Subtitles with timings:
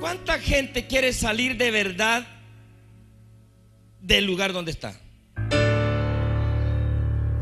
[0.00, 2.26] ¿Cuánta gente quiere salir de verdad
[4.00, 4.98] del lugar donde está?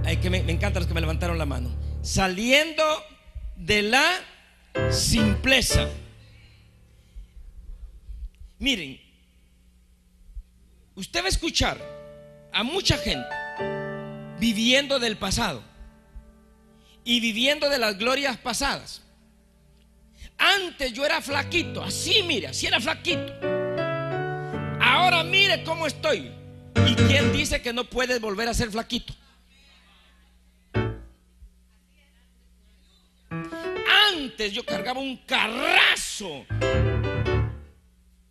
[0.04, 1.70] Ay, que me, me encantan los que me levantaron la mano.
[2.02, 2.84] Saliendo
[3.56, 4.10] de la
[4.90, 5.88] simpleza.
[8.58, 9.00] Miren,
[10.94, 11.78] usted va a escuchar
[12.52, 13.28] a mucha gente
[14.38, 15.62] viviendo del pasado
[17.04, 19.02] y viviendo de las glorias pasadas.
[20.38, 23.32] Antes yo era flaquito, así mire, así era flaquito.
[24.80, 26.30] Ahora mire cómo estoy.
[26.86, 29.14] ¿Y quién dice que no puedes volver a ser flaquito?
[34.12, 36.44] Antes yo cargaba un carrazo.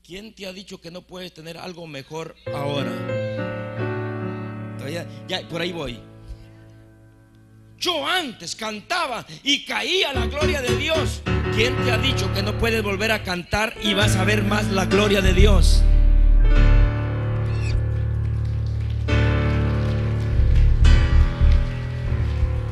[0.04, 2.92] ¿Quién te ha dicho que no puedes tener algo mejor ahora?
[4.78, 6.00] Todavía, ya, por ahí voy.
[7.80, 11.22] Yo antes cantaba y caía la gloria de Dios.
[11.56, 14.68] ¿Quién te ha dicho que no puedes volver a cantar y vas a ver más
[14.68, 15.84] la gloria de Dios?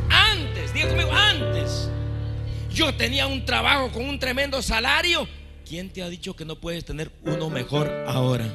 [0.10, 1.90] Antes, diga conmigo, antes.
[2.72, 5.28] Yo tenía un trabajo con un tremendo salario.
[5.68, 8.52] ¿Quién te ha dicho que no puedes tener uno mejor ahora?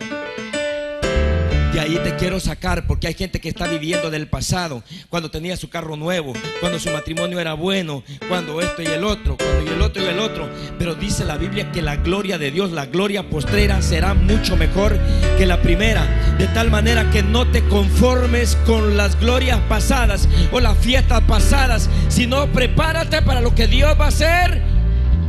[1.78, 5.70] Ahí te quiero sacar porque hay gente que está viviendo del pasado, cuando tenía su
[5.70, 9.82] carro nuevo, cuando su matrimonio era bueno, cuando esto y el otro, cuando y el
[9.82, 10.48] otro y el otro.
[10.78, 14.98] Pero dice la Biblia que la gloria de Dios, la gloria postrera será mucho mejor
[15.36, 16.04] que la primera.
[16.38, 21.88] De tal manera que no te conformes con las glorias pasadas o las fiestas pasadas,
[22.08, 24.62] sino prepárate para lo que Dios va a hacer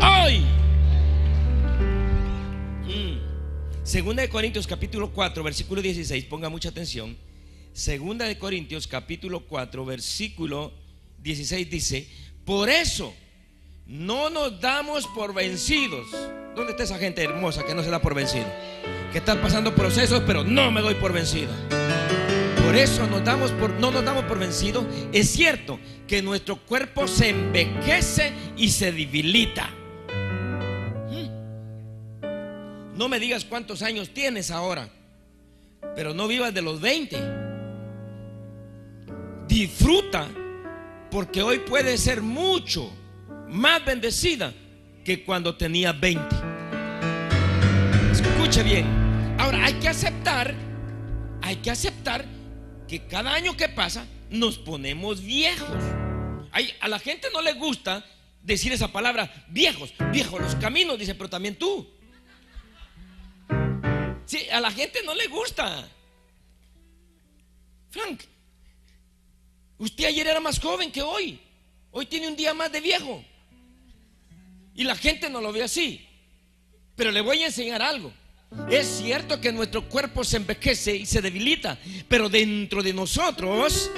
[0.01, 0.58] hoy.
[3.89, 7.17] Segunda de Corintios capítulo 4, versículo 16, ponga mucha atención.
[7.73, 10.71] Segunda de Corintios capítulo 4, versículo
[11.23, 12.07] 16 dice,
[12.45, 13.15] por eso
[13.87, 16.05] no nos damos por vencidos.
[16.55, 18.45] ¿Dónde está esa gente hermosa que no se da por vencido?
[19.11, 21.51] Que están pasando procesos, pero no me doy por vencido.
[22.63, 23.21] Por eso no
[23.91, 24.85] nos damos por vencidos.
[25.11, 29.78] Es cierto que nuestro cuerpo se envejece y se debilita.
[32.99, 34.89] No me digas cuántos años tienes ahora,
[35.95, 37.17] pero no vivas de los 20.
[39.47, 40.27] Disfruta,
[41.09, 42.91] porque hoy puede ser mucho
[43.47, 44.53] más bendecida
[45.05, 46.35] que cuando tenía 20.
[48.11, 48.85] Escuche bien.
[49.39, 50.53] Ahora hay que aceptar,
[51.41, 52.25] hay que aceptar
[52.85, 55.77] que cada año que pasa nos ponemos viejos.
[56.81, 58.05] a la gente no le gusta
[58.43, 61.97] decir esa palabra, viejos, viejos los caminos, dice, pero también tú.
[64.29, 65.89] Sí, a la gente no le gusta.
[67.89, 68.21] Frank,
[69.79, 71.39] usted ayer era más joven que hoy.
[71.89, 73.25] Hoy tiene un día más de viejo.
[74.75, 76.07] Y la gente no lo ve así.
[76.95, 78.13] Pero le voy a enseñar algo.
[78.69, 83.89] Es cierto que nuestro cuerpo se envejece y se debilita, pero dentro de nosotros,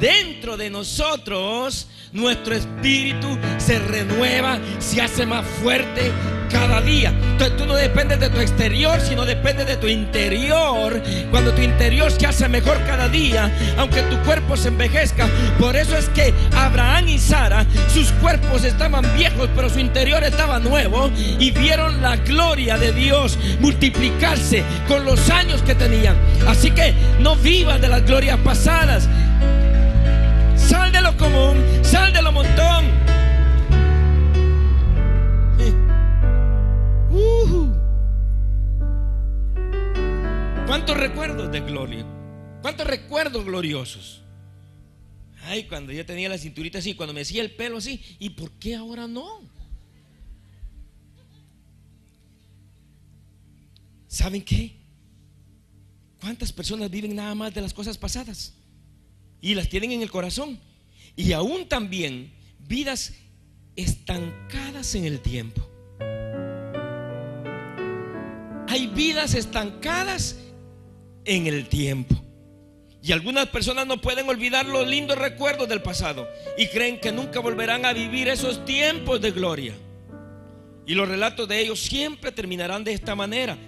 [0.00, 6.10] dentro de nosotros, nuestro espíritu se renueva, se hace más fuerte,
[6.50, 7.10] cada día.
[7.10, 11.00] Entonces tú no dependes de tu exterior, sino dependes de tu interior.
[11.30, 15.28] Cuando tu interior se hace mejor cada día, aunque tu cuerpo se envejezca.
[15.58, 20.58] Por eso es que Abraham y Sara, sus cuerpos estaban viejos, pero su interior estaba
[20.58, 26.16] nuevo y vieron la gloria de Dios multiplicarse con los años que tenían.
[26.46, 29.08] Así que no vivas de las glorias pasadas.
[30.56, 33.09] Sal de lo común, sal de lo montón.
[40.66, 42.06] ¿Cuántos recuerdos de gloria?
[42.62, 44.22] ¿Cuántos recuerdos gloriosos?
[45.42, 48.52] Ay, cuando yo tenía la cinturita así, cuando me hacía el pelo así, ¿y por
[48.52, 49.40] qué ahora no?
[54.06, 54.76] ¿Saben qué?
[56.20, 58.54] ¿Cuántas personas viven nada más de las cosas pasadas?
[59.40, 60.60] Y las tienen en el corazón.
[61.16, 63.14] Y aún también vidas
[63.76, 65.69] estancadas en el tiempo.
[68.70, 70.36] Hay vidas estancadas
[71.24, 72.14] en el tiempo.
[73.02, 77.40] Y algunas personas no pueden olvidar los lindos recuerdos del pasado y creen que nunca
[77.40, 79.74] volverán a vivir esos tiempos de gloria.
[80.86, 83.58] Y los relatos de ellos siempre terminarán de esta manera.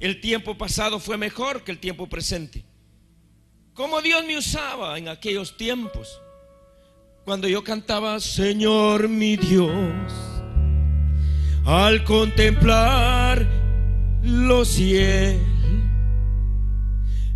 [0.00, 2.64] El tiempo pasado fue mejor que el tiempo presente.
[3.72, 6.20] Como Dios me usaba en aquellos tiempos.
[7.24, 9.70] Cuando yo cantaba, Señor mi Dios,
[11.64, 13.63] al contemplar
[14.24, 15.54] los cielos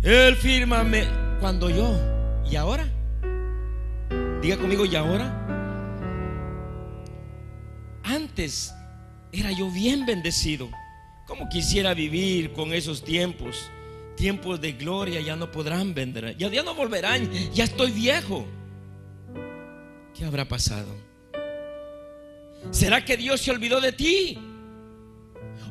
[0.01, 1.13] el firmamento.
[1.39, 1.95] Cuando yo,
[2.49, 2.87] ¿y ahora?
[4.41, 5.35] Diga conmigo, ¿y ahora?
[8.03, 8.73] Antes
[9.31, 10.69] era yo bien bendecido.
[11.25, 13.69] Como quisiera vivir con esos tiempos?
[14.17, 18.45] Tiempos de gloria ya no podrán vender, ya, ya no volverán, ya estoy viejo.
[20.13, 20.93] ¿Qué habrá pasado?
[22.71, 24.37] ¿Será que Dios se olvidó de ti?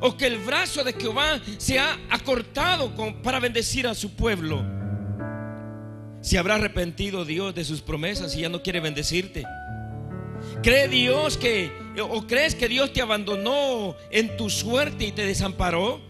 [0.01, 2.91] ¿O que el brazo de Jehová se ha acortado
[3.21, 4.63] para bendecir a su pueblo?
[6.21, 9.43] ¿Se habrá arrepentido Dios de sus promesas y ya no quiere bendecirte?
[10.63, 16.01] ¿Cree Dios que o crees que Dios te abandonó en tu suerte y te desamparó?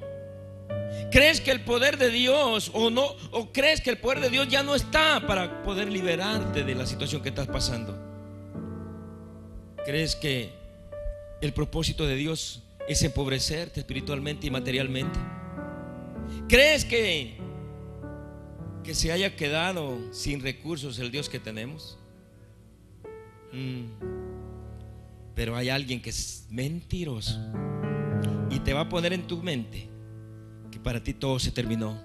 [1.12, 4.48] ¿Crees que el poder de Dios o no o crees que el poder de Dios
[4.48, 7.98] ya no está para poder liberarte de la situación que estás pasando?
[9.86, 10.52] ¿Crees que
[11.42, 15.20] el propósito de Dios es empobrecerte espiritualmente y materialmente?
[16.48, 17.38] ¿Crees que
[18.84, 22.00] que se haya quedado sin recursos el Dios que tenemos?
[23.54, 23.86] Mm.
[25.36, 27.40] Pero hay alguien que es mentiroso
[28.50, 29.88] y te va a poner en tu mente
[30.72, 32.02] que para ti todo se terminó,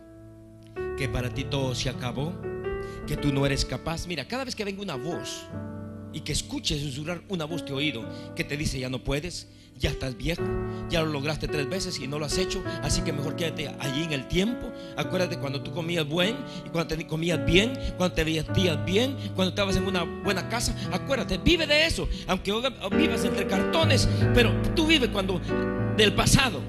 [0.99, 2.35] que para ti todo se acabó,
[3.07, 4.07] que tú no eres capaz.
[4.07, 5.49] Mira, cada vez que venga una voz
[6.15, 9.91] y que escuches susurrar una voz de oído que te dice ya no puedes, ya
[9.91, 10.43] estás viejo,
[10.89, 14.05] ya lo lograste tres veces y no lo has hecho, así que mejor quédate allí
[14.05, 14.71] en el tiempo.
[14.97, 19.51] Acuérdate cuando tú comías buen y cuando te comías bien, cuando te vestías bien, cuando
[19.51, 20.77] estabas en una buena casa.
[20.93, 22.53] Acuérdate, vive de eso, aunque
[22.97, 25.41] vivas entre cartones, pero tú vive cuando
[25.97, 26.61] del pasado.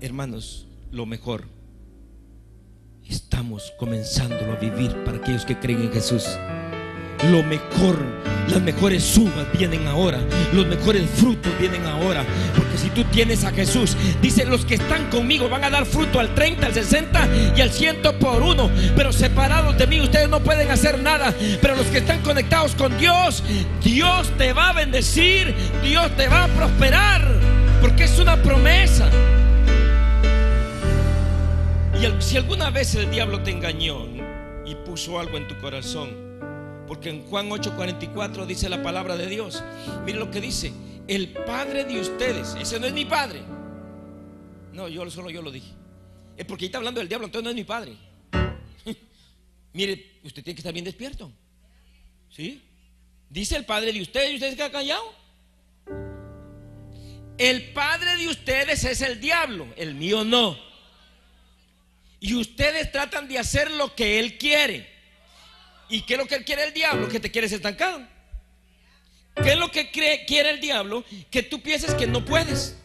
[0.00, 1.46] Hermanos, lo mejor
[3.08, 6.24] estamos comenzándolo a vivir para aquellos que creen en Jesús.
[7.30, 8.04] Lo mejor,
[8.48, 10.18] las mejores uvas vienen ahora,
[10.52, 12.24] los mejores frutos vienen ahora.
[12.56, 16.18] Porque si tú tienes a Jesús, dice, los que están conmigo van a dar fruto
[16.18, 18.70] al 30, al 60 y al 100 por uno.
[18.96, 21.32] Pero separados de mí, ustedes no pueden hacer nada.
[21.60, 23.44] Pero los que están conectados con Dios,
[23.84, 27.28] Dios te va a bendecir, Dios te va a prosperar.
[27.80, 29.08] Porque es una promesa.
[32.02, 34.08] Si alguna vez el diablo te engañó
[34.66, 36.10] y puso algo en tu corazón,
[36.88, 39.62] porque en Juan 8:44 dice la palabra de Dios.
[40.04, 40.72] Mire lo que dice.
[41.06, 42.56] El padre de ustedes.
[42.60, 43.42] Ese no es mi padre.
[44.72, 45.72] No, yo solo yo lo dije.
[46.36, 47.96] Es porque ahí está hablando del diablo, entonces no es mi padre.
[49.72, 51.30] Mire, usted tiene que estar bien despierto.
[52.30, 52.62] ¿Sí?
[53.30, 55.14] Dice el padre de ustedes y ustedes que callado.
[57.38, 60.71] El padre de ustedes es el diablo, el mío no.
[62.22, 64.88] Y ustedes tratan de hacer lo que él quiere.
[65.88, 67.08] ¿Y qué es lo que quiere el diablo?
[67.08, 68.06] Que te quieres estancado.
[69.34, 71.04] ¿Qué es lo que quiere el diablo?
[71.32, 72.76] Que tú pienses que no puedes.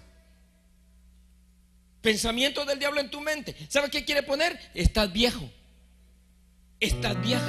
[2.02, 3.56] Pensamiento del diablo en tu mente.
[3.70, 4.60] ¿Sabes qué quiere poner?
[4.74, 5.48] Estás viejo.
[6.80, 7.46] Estás viejo.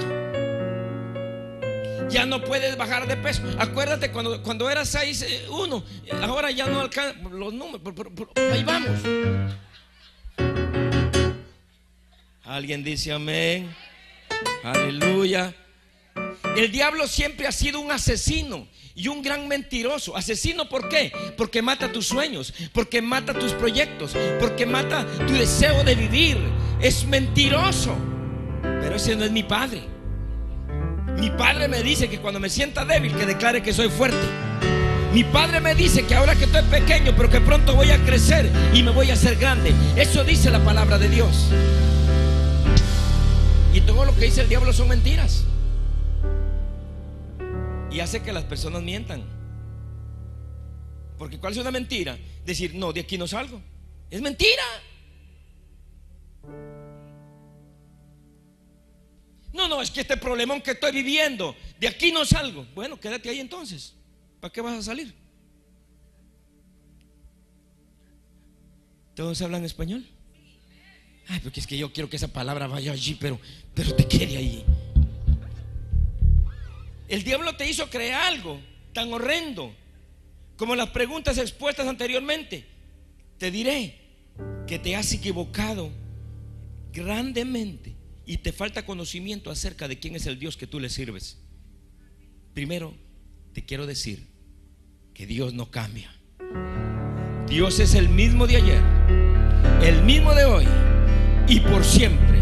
[2.10, 3.42] Ya no puedes bajar de peso.
[3.58, 5.84] Acuérdate cuando, cuando eras 6, 1.
[6.04, 7.80] Eh, ahora ya no alcanza los números.
[8.36, 9.00] Ahí vamos.
[12.48, 13.68] Alguien dice amén.
[14.64, 15.54] Aleluya.
[16.56, 20.16] El diablo siempre ha sido un asesino y un gran mentiroso.
[20.16, 21.12] Asesino, ¿por qué?
[21.36, 26.38] Porque mata tus sueños, porque mata tus proyectos, porque mata tu deseo de vivir.
[26.80, 27.94] Es mentiroso.
[28.62, 29.82] Pero ese no es mi padre.
[31.18, 34.26] Mi padre me dice que cuando me sienta débil, que declare que soy fuerte.
[35.12, 38.50] Mi padre me dice que ahora que estoy pequeño, pero que pronto voy a crecer
[38.72, 39.74] y me voy a hacer grande.
[39.96, 41.50] Eso dice la palabra de Dios.
[43.78, 45.44] Y todo lo que dice el diablo son mentiras.
[47.92, 49.22] Y hace que las personas mientan.
[51.16, 52.18] Porque ¿cuál es una mentira?
[52.44, 53.62] Decir, no, de aquí no salgo.
[54.10, 54.64] Es mentira.
[59.52, 62.66] No, no, es que este problemón que estoy viviendo, de aquí no salgo.
[62.74, 63.94] Bueno, quédate ahí entonces.
[64.40, 65.14] ¿Para qué vas a salir?
[69.14, 70.04] ¿Todos hablan español?
[71.28, 73.38] Ay, porque es que yo quiero que esa palabra vaya allí, pero,
[73.74, 74.64] pero te quiere ahí.
[77.06, 78.60] El diablo te hizo creer algo
[78.94, 79.74] tan horrendo
[80.56, 82.64] como las preguntas expuestas anteriormente.
[83.36, 83.98] Te diré
[84.66, 85.90] que te has equivocado
[86.92, 87.94] grandemente
[88.24, 91.38] y te falta conocimiento acerca de quién es el Dios que tú le sirves.
[92.54, 92.94] Primero,
[93.52, 94.26] te quiero decir
[95.14, 96.10] que Dios no cambia.
[97.48, 98.82] Dios es el mismo de ayer,
[99.82, 100.66] el mismo de hoy
[101.48, 102.38] y por siempre.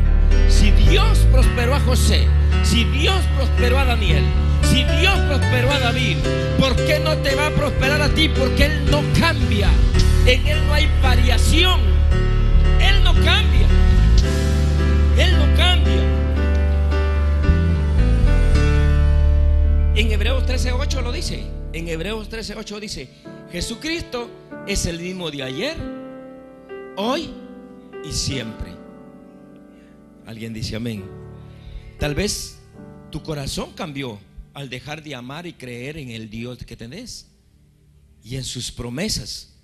[0.48, 2.26] Si Dios prosperó a José,
[2.62, 4.24] si Dios prosperó a Daniel,
[4.62, 6.16] si Dios prosperó a David,
[6.58, 8.28] ¿por qué no te va a prosperar a ti?
[8.28, 9.70] Porque Él no cambia.
[10.26, 11.80] En Él no hay variación.
[12.80, 13.66] Él no cambia.
[15.18, 16.02] Él no cambia.
[19.94, 21.44] En Hebreos 13:8 lo dice.
[21.72, 23.08] En Hebreos 13:8 dice,
[23.52, 24.28] Jesucristo
[24.66, 25.76] es el mismo de ayer,
[26.96, 27.30] hoy
[28.04, 28.75] y siempre.
[30.26, 31.04] Alguien dice amén.
[31.98, 32.58] Tal vez
[33.10, 34.18] tu corazón cambió
[34.52, 37.28] al dejar de amar y creer en el Dios que tenés
[38.24, 39.54] y en sus promesas.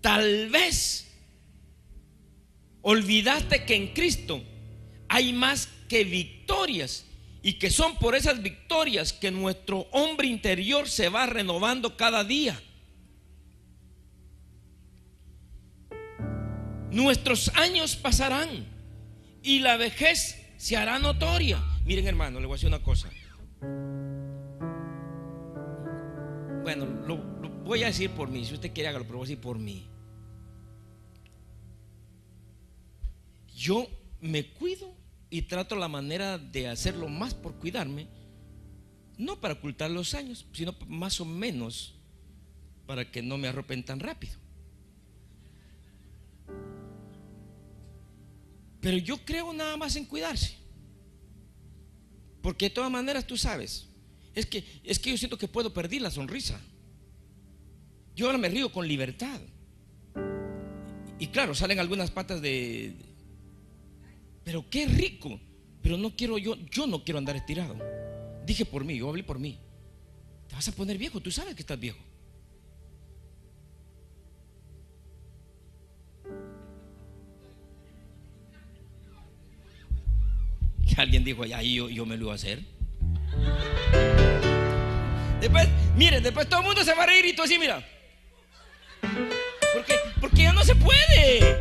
[0.00, 1.06] Tal vez
[2.82, 4.42] olvidaste que en Cristo
[5.08, 7.04] hay más que victorias
[7.42, 12.60] y que son por esas victorias que nuestro hombre interior se va renovando cada día.
[16.90, 18.73] Nuestros años pasarán
[19.44, 21.62] y la vejez se hará notoria.
[21.84, 23.10] Miren hermano, le voy a decir una cosa.
[26.62, 27.18] Bueno, lo,
[27.62, 28.44] voy a decir por mí.
[28.44, 29.86] Si usted quiere hágalo, pero voy a decir por mí.
[33.54, 33.86] Yo
[34.20, 34.92] me cuido
[35.28, 38.08] y trato la manera de hacerlo más por cuidarme,
[39.18, 41.94] no para ocultar los años, sino más o menos
[42.86, 44.43] para que no me arropen tan rápido.
[48.84, 50.58] Pero yo creo nada más en cuidarse.
[52.42, 53.88] Porque de todas maneras tú sabes,
[54.34, 56.60] es que, es que yo siento que puedo perder la sonrisa.
[58.14, 59.40] Yo ahora me río con libertad.
[61.18, 62.94] Y claro, salen algunas patas de...
[64.44, 65.40] Pero qué rico.
[65.80, 67.78] Pero no quiero yo, yo no quiero andar estirado.
[68.44, 69.58] Dije por mí, yo hablé por mí.
[70.46, 72.04] Te vas a poner viejo, tú sabes que estás viejo.
[80.96, 82.60] alguien dijo, ya, yo, yo me lo iba a hacer.
[85.40, 87.84] Después, mire, después todo el mundo se va a reír y tú así, mira.
[89.74, 91.58] Porque, porque ya no se puede.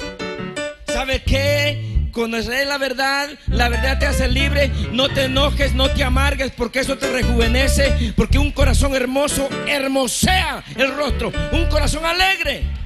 [0.87, 2.09] ¿Sabe qué?
[2.11, 4.71] Conocer la verdad, la verdad te hace libre.
[4.91, 8.13] No te enojes, no te amargues, porque eso te rejuvenece.
[8.15, 11.33] Porque un corazón hermoso hermosea el rostro.
[11.51, 12.82] Un corazón alegre.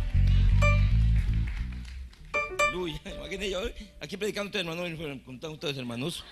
[3.29, 3.59] Yo
[3.99, 6.23] aquí predicando ustedes, hermanos, contando ustedes, hermanos.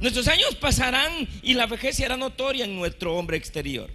[0.00, 3.90] Nuestros años pasarán y la vejez será notoria en nuestro hombre exterior.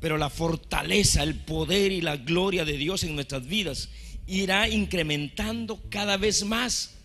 [0.00, 3.88] Pero la fortaleza, el poder y la gloria de Dios en nuestras vidas
[4.26, 6.96] irá incrementando cada vez más.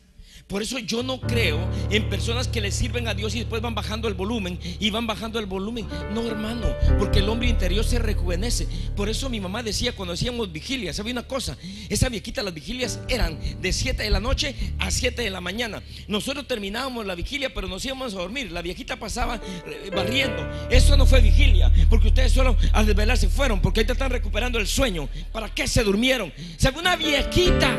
[0.47, 1.59] Por eso yo no creo
[1.89, 5.07] en personas que le sirven a Dios y después van bajando el volumen y van
[5.07, 5.87] bajando el volumen.
[6.13, 6.67] No, hermano,
[6.99, 8.67] porque el hombre interior se rejuvenece.
[8.95, 11.57] Por eso mi mamá decía cuando hacíamos vigilias, ¿sabía una cosa?
[11.89, 15.81] Esa viejita, las vigilias eran de 7 de la noche a 7 de la mañana.
[16.07, 18.51] Nosotros terminábamos la vigilia, pero nos íbamos a dormir.
[18.51, 20.47] La viejita pasaba eh, barriendo.
[20.69, 24.67] Eso no fue vigilia, porque ustedes solo al desvelarse fueron, porque ahorita están recuperando el
[24.67, 25.09] sueño.
[25.31, 26.31] ¿Para qué se durmieron?
[26.57, 27.75] ¿Sabe una viejita?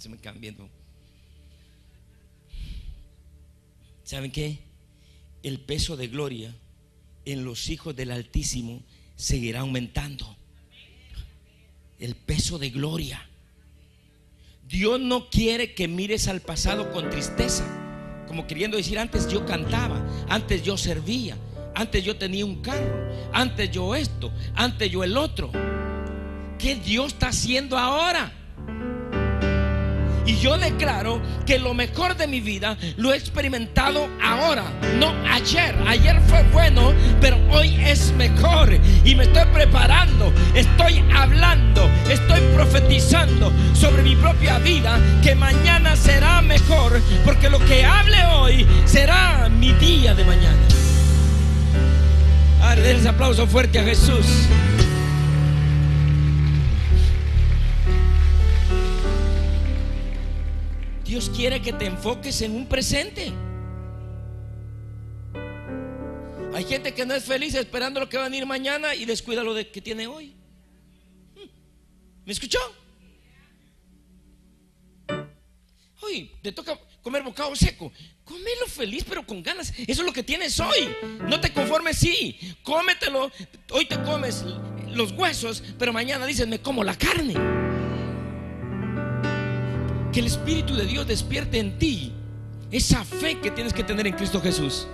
[0.00, 0.68] Se me viendo.
[4.02, 4.58] ¿Saben qué?
[5.42, 6.54] El peso de gloria
[7.26, 8.82] en los hijos del Altísimo
[9.14, 10.36] seguirá aumentando.
[11.98, 13.28] El peso de gloria.
[14.66, 17.66] Dios no quiere que mires al pasado con tristeza,
[18.26, 21.36] como queriendo decir, antes yo cantaba, antes yo servía,
[21.74, 25.52] antes yo tenía un carro, antes yo esto, antes yo el otro.
[26.58, 28.32] ¿Qué Dios está haciendo ahora?
[30.26, 34.64] Y yo declaro que lo mejor de mi vida lo he experimentado ahora,
[34.98, 35.74] no ayer.
[35.86, 38.72] Ayer fue bueno, pero hoy es mejor.
[39.04, 46.42] Y me estoy preparando, estoy hablando, estoy profetizando sobre mi propia vida que mañana será
[46.42, 50.58] mejor, porque lo que hable hoy será mi día de mañana.
[52.62, 54.26] Arde ese aplauso fuerte a Jesús.
[61.10, 63.32] Dios quiere que te enfoques en un presente.
[66.54, 69.42] Hay gente que no es feliz esperando lo que va a venir mañana y descuida
[69.42, 70.36] lo de que tiene hoy.
[72.24, 72.60] ¿Me escuchó?
[76.00, 77.90] Hoy te toca comer bocado seco.
[78.22, 79.72] Comelo feliz, pero con ganas.
[79.88, 80.94] Eso es lo que tienes hoy.
[81.28, 82.38] No te conformes, sí.
[82.62, 83.32] Cómetelo.
[83.72, 84.44] Hoy te comes
[84.86, 87.69] los huesos, pero mañana dices, me como la carne.
[90.12, 92.12] Que el Espíritu de Dios despierte en ti
[92.70, 94.86] esa fe que tienes que tener en Cristo Jesús.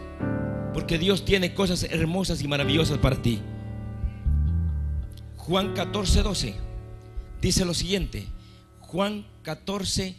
[0.75, 3.41] Porque Dios tiene cosas hermosas y maravillosas para ti.
[5.37, 6.55] Juan 14, 12
[7.41, 8.27] dice lo siguiente.
[8.81, 10.17] Juan 14,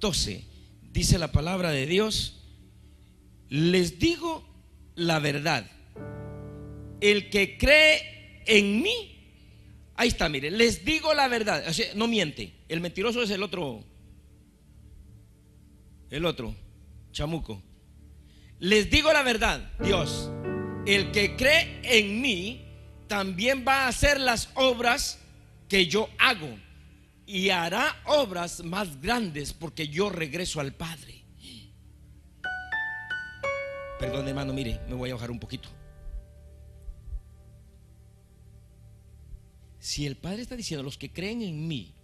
[0.00, 0.44] 12
[0.92, 2.40] dice la palabra de Dios.
[3.48, 4.46] Les digo
[4.94, 5.70] la verdad.
[7.00, 9.18] El que cree en mí,
[9.98, 11.64] Ahí está, mire, les digo la verdad.
[11.96, 12.52] No miente.
[12.68, 13.82] El mentiroso es el otro.
[16.10, 16.54] El otro,
[17.12, 17.62] chamuco.
[18.60, 20.30] Les digo la verdad, Dios.
[20.86, 22.64] El que cree en mí
[23.06, 25.18] también va a hacer las obras
[25.68, 26.58] que yo hago.
[27.26, 31.24] Y hará obras más grandes porque yo regreso al Padre.
[33.98, 35.68] Perdón, hermano, mire, me voy a bajar un poquito.
[39.78, 41.97] Si el Padre está diciendo, los que creen en mí,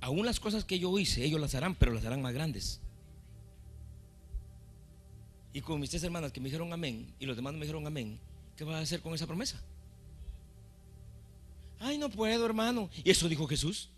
[0.00, 2.80] aún las cosas que yo hice, ellos las harán, pero las harán más grandes.
[5.52, 8.18] Y con mis tres hermanas que me dijeron amén y los demás me dijeron amén,
[8.56, 9.62] ¿qué va a hacer con esa promesa?
[11.80, 12.90] Ay, no puedo, hermano.
[13.04, 13.90] ¿Y eso dijo Jesús?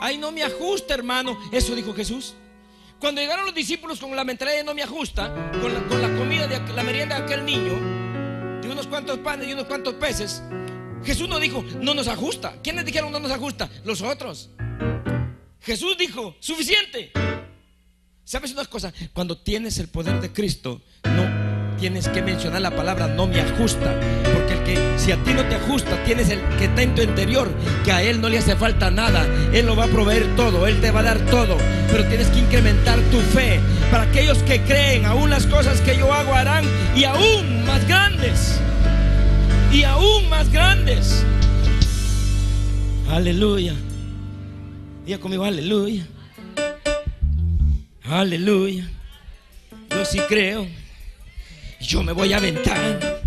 [0.00, 1.38] Ay, no me ajusta, hermano.
[1.52, 2.34] Eso dijo Jesús.
[2.98, 6.72] Cuando llegaron los discípulos con la mentalidad de no me ajusta, con la, comida de
[6.72, 7.74] la merienda de aquel niño,
[8.62, 10.42] de unos cuantos panes y unos cuantos peces,
[11.06, 12.56] Jesús no dijo, no nos ajusta.
[12.62, 13.70] ¿Quiénes dijeron no nos ajusta?
[13.84, 14.50] Los otros.
[15.60, 17.12] Jesús dijo, suficiente.
[18.24, 18.92] ¿Sabes una cosa?
[19.12, 21.46] Cuando tienes el poder de Cristo, no
[21.78, 24.00] tienes que mencionar la palabra no me ajusta.
[24.34, 27.48] Porque si a ti no te ajusta, tienes el que está en tu interior,
[27.84, 29.26] que a él no le hace falta nada.
[29.52, 31.56] Él lo va a proveer todo, él te va a dar todo.
[31.88, 33.60] Pero tienes que incrementar tu fe.
[33.92, 36.64] Para aquellos que creen, aún las cosas que yo hago harán
[36.96, 38.60] y aún más grandes.
[39.76, 41.24] Y aún más grandes.
[43.10, 43.74] Aleluya.
[45.04, 46.06] Diga conmigo, aleluya.
[48.04, 48.88] Aleluya.
[49.90, 50.66] Yo sí creo
[51.80, 53.22] yo me voy a aventar.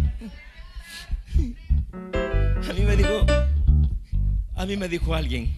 [2.68, 3.26] A mí me dijo,
[4.56, 5.56] a mí me dijo alguien,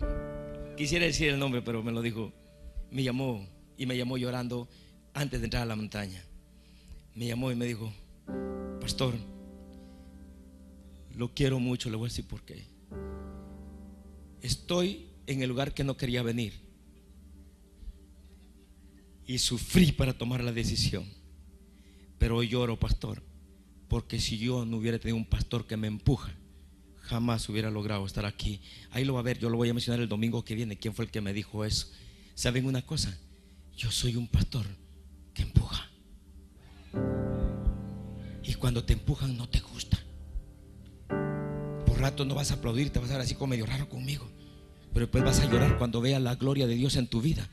[0.77, 2.31] quisiera decir el nombre, pero me lo dijo,
[2.91, 4.69] me llamó y me llamó llorando
[5.13, 6.21] antes de entrar a la montaña.
[7.15, 7.91] Me llamó y me dijo,
[8.79, 9.15] pastor,
[11.21, 12.65] lo quiero mucho, le voy a decir por qué.
[14.41, 16.53] Estoy en el lugar que no quería venir
[19.27, 21.05] y sufrí para tomar la decisión.
[22.17, 23.21] Pero hoy lloro, pastor,
[23.87, 26.33] porque si yo no hubiera tenido un pastor que me empuja,
[27.01, 28.59] jamás hubiera logrado estar aquí.
[28.89, 30.95] Ahí lo va a ver, yo lo voy a mencionar el domingo que viene, quién
[30.95, 31.91] fue el que me dijo eso.
[32.33, 33.15] ¿Saben una cosa?
[33.77, 34.65] Yo soy un pastor
[35.35, 35.87] que empuja.
[38.43, 39.80] Y cuando te empujan no te gusta.
[42.01, 44.27] Rato no vas a aplaudir, te vas a ver así como medio raro conmigo.
[44.91, 47.47] Pero después vas a llorar cuando veas la gloria de Dios en tu vida.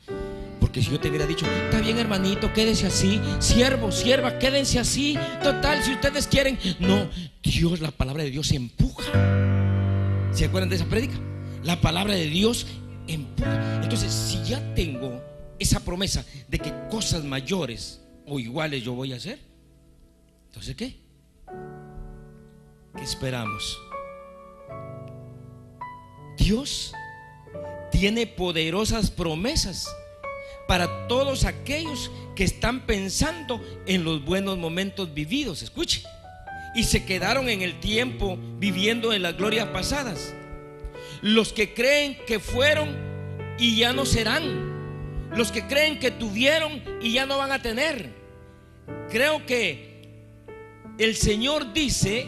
[0.59, 5.17] Porque si yo te hubiera dicho, está bien hermanito, quédese así, siervo, sierva, quédense así,
[5.41, 6.57] total, si ustedes quieren.
[6.79, 7.09] No,
[7.43, 9.03] Dios, la palabra de Dios empuja.
[10.33, 11.15] ¿Se acuerdan de esa prédica?
[11.63, 12.65] La palabra de Dios
[13.07, 13.81] empuja.
[13.83, 15.23] Entonces, si ya tengo
[15.59, 19.39] esa promesa de que cosas mayores o iguales yo voy a hacer,
[20.47, 20.97] entonces ¿qué?
[22.97, 23.79] ¿Qué esperamos?
[26.39, 26.93] Dios
[27.91, 29.87] tiene poderosas promesas
[30.67, 35.61] para todos aquellos que están pensando en los buenos momentos vividos.
[35.61, 36.03] Escuche.
[36.75, 40.33] Y se quedaron en el tiempo viviendo en las glorias pasadas.
[41.21, 42.95] Los que creen que fueron
[43.57, 45.29] y ya no serán.
[45.35, 48.13] Los que creen que tuvieron y ya no van a tener.
[49.09, 49.89] Creo que
[50.97, 52.27] el Señor dice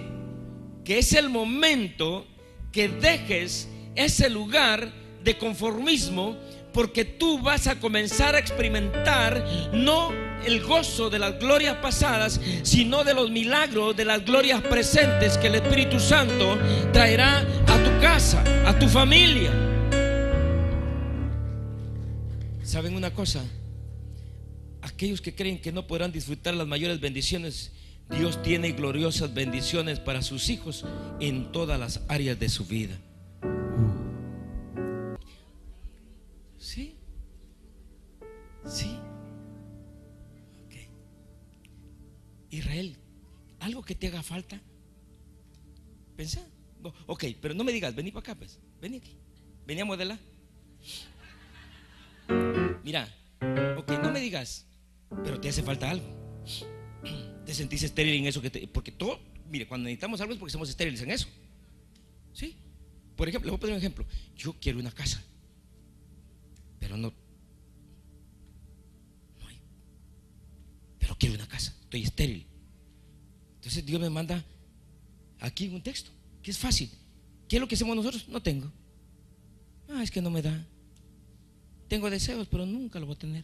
[0.83, 2.25] que es el momento
[2.71, 4.91] que dejes ese lugar
[5.23, 6.37] de conformismo
[6.73, 10.11] porque tú vas a comenzar a experimentar no
[10.45, 15.47] el gozo de las glorias pasadas, sino de los milagros, de las glorias presentes que
[15.47, 16.57] el Espíritu Santo
[16.91, 19.51] traerá a tu casa, a tu familia.
[22.63, 23.43] ¿Saben una cosa?
[24.81, 27.71] Aquellos que creen que no podrán disfrutar las mayores bendiciones,
[28.09, 30.85] Dios tiene gloriosas bendiciones para sus hijos
[31.19, 32.97] en todas las áreas de su vida.
[36.61, 36.95] ¿Sí?
[38.67, 38.95] ¿Sí?
[40.63, 40.75] Ok.
[42.51, 42.95] Israel,
[43.59, 44.61] ¿algo que te haga falta?
[46.15, 46.47] Pensa.
[47.07, 48.59] Ok, pero no me digas, vení para acá, pues.
[48.79, 49.17] Vení aquí.
[49.65, 50.19] Vení a modelar.
[52.83, 53.07] Mira,
[53.77, 54.67] ok, no me digas,
[55.23, 56.05] pero te hace falta algo.
[57.43, 58.67] Te sentís estéril en eso que te.
[58.67, 59.19] Porque todo,
[59.49, 61.27] mire, cuando necesitamos algo es porque somos estériles en eso.
[62.33, 62.55] ¿Sí?
[63.15, 64.05] Por ejemplo, le voy a poner un ejemplo.
[64.35, 65.25] Yo quiero una casa
[66.81, 67.13] pero no,
[69.39, 69.61] no hay.
[70.99, 72.45] Pero quiero una casa, estoy estéril.
[73.55, 74.43] Entonces Dios me manda
[75.39, 76.89] aquí un texto, que es fácil.
[77.47, 78.27] ¿Qué es lo que hacemos nosotros?
[78.27, 78.69] No tengo.
[79.87, 80.67] Ah, es que no me da.
[81.87, 83.43] Tengo deseos, pero nunca lo voy a tener.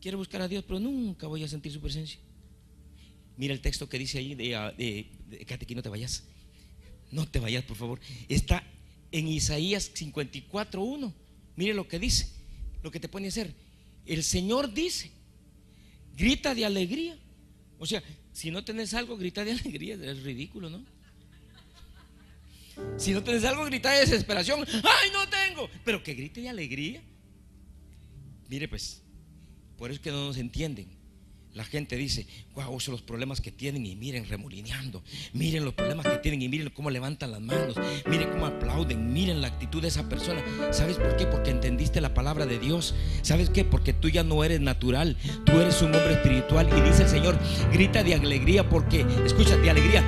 [0.00, 2.20] Quiero buscar a Dios, pero nunca voy a sentir su presencia.
[3.36, 6.24] Mira el texto que dice ahí de, de, de, no te vayas.
[7.10, 8.00] No te vayas, por favor.
[8.28, 8.62] Está
[9.10, 11.12] en Isaías 54.1.
[11.58, 12.28] Mire lo que dice,
[12.84, 13.52] lo que te pone a hacer.
[14.06, 15.10] El Señor dice,
[16.16, 17.18] grita de alegría.
[17.80, 18.00] O sea,
[18.32, 19.96] si no tenés algo, grita de alegría.
[19.96, 20.86] Es ridículo, ¿no?
[22.96, 24.64] Si no tenés algo, grita de desesperación.
[24.68, 25.68] ¡Ay, no tengo!
[25.84, 27.02] Pero que grite de alegría.
[28.48, 29.02] Mire, pues,
[29.76, 30.86] por eso es que no nos entienden.
[31.58, 35.02] La gente dice, wow, son los problemas que tienen y miren remolineando.
[35.32, 37.74] Miren los problemas que tienen y miren cómo levantan las manos.
[38.08, 39.12] Miren cómo aplauden.
[39.12, 40.40] Miren la actitud de esa persona.
[40.70, 41.26] ¿Sabes por qué?
[41.26, 42.94] Porque entendiste la palabra de Dios.
[43.22, 43.64] ¿Sabes qué?
[43.64, 45.16] Porque tú ya no eres natural.
[45.44, 46.68] Tú eres un hombre espiritual.
[46.78, 47.36] Y dice el Señor,
[47.72, 50.04] grita de alegría porque, escucha, de alegría.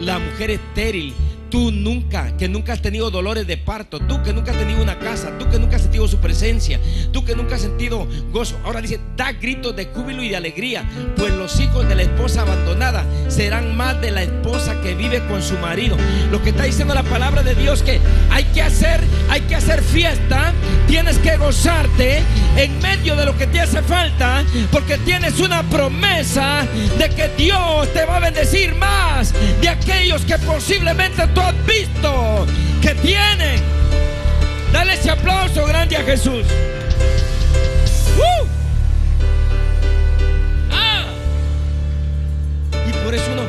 [0.00, 1.12] La mujer estéril
[1.54, 4.98] Tú nunca, que nunca has tenido dolores de parto, tú que nunca has tenido una
[4.98, 6.80] casa, tú que nunca has sentido su presencia,
[7.12, 8.58] tú que nunca has sentido gozo.
[8.64, 10.82] Ahora dice, da gritos de júbilo y de alegría,
[11.16, 15.40] pues los hijos de la esposa abandonada serán más de la esposa que vive con
[15.42, 15.96] su marido.
[16.32, 18.00] Lo que está diciendo la palabra de Dios que
[18.32, 20.52] hay que hacer, hay que hacer fiesta,
[20.88, 22.24] tienes que gozarte
[22.56, 26.66] en medio de lo que te hace falta, porque tienes una promesa
[26.98, 32.46] de que Dios te va a bendecir más de aquellos que posiblemente tú has visto
[32.80, 33.60] que tienen.
[34.72, 36.44] Dale ese aplauso grande a Jesús.
[38.18, 38.46] ¡Uh!
[40.70, 41.04] Ah.
[42.88, 43.42] Y por eso no.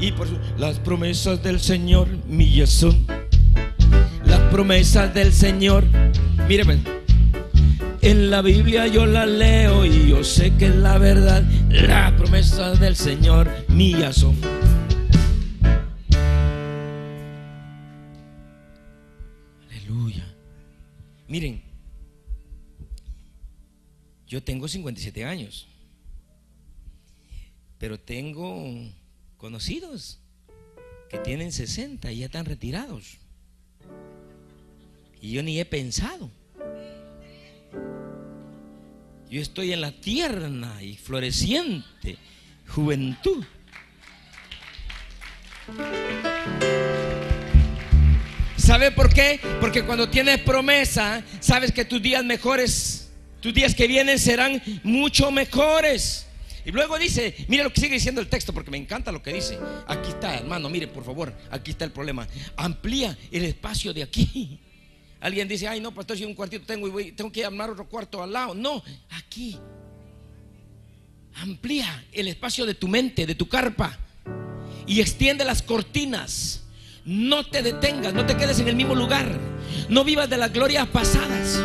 [0.00, 3.06] Y, por eso, las promesas del Señor mías son.
[4.24, 5.84] Las promesas del Señor.
[6.48, 6.78] Míreme.
[8.02, 11.42] En la Biblia yo la leo y yo sé que es la verdad.
[11.70, 14.36] Las promesas del Señor mías son.
[21.26, 21.62] Miren,
[24.26, 25.66] yo tengo 57 años,
[27.78, 28.90] pero tengo
[29.36, 30.20] conocidos
[31.08, 33.18] que tienen 60 y ya están retirados.
[35.20, 36.30] Y yo ni he pensado.
[39.30, 42.18] Yo estoy en la tierna y floreciente
[42.68, 43.44] juventud.
[48.64, 49.38] ¿Sabe por qué?
[49.60, 55.30] Porque cuando tienes promesa, sabes que tus días mejores, tus días que vienen serán mucho
[55.30, 56.26] mejores.
[56.64, 59.34] Y luego dice, mire lo que sigue diciendo el texto, porque me encanta lo que
[59.34, 59.58] dice.
[59.86, 62.26] Aquí está, hermano, mire, por favor, aquí está el problema.
[62.56, 64.58] Amplía el espacio de aquí.
[65.20, 68.22] Alguien dice, ay, no, pastor, si un cuartito tengo y tengo que armar otro cuarto
[68.22, 68.54] al lado.
[68.54, 69.58] No, aquí.
[71.34, 73.98] Amplía el espacio de tu mente, de tu carpa.
[74.86, 76.63] Y extiende las cortinas
[77.04, 79.26] no te detengas, no te quedes en el mismo lugar.
[79.88, 81.60] No vivas de las glorias pasadas.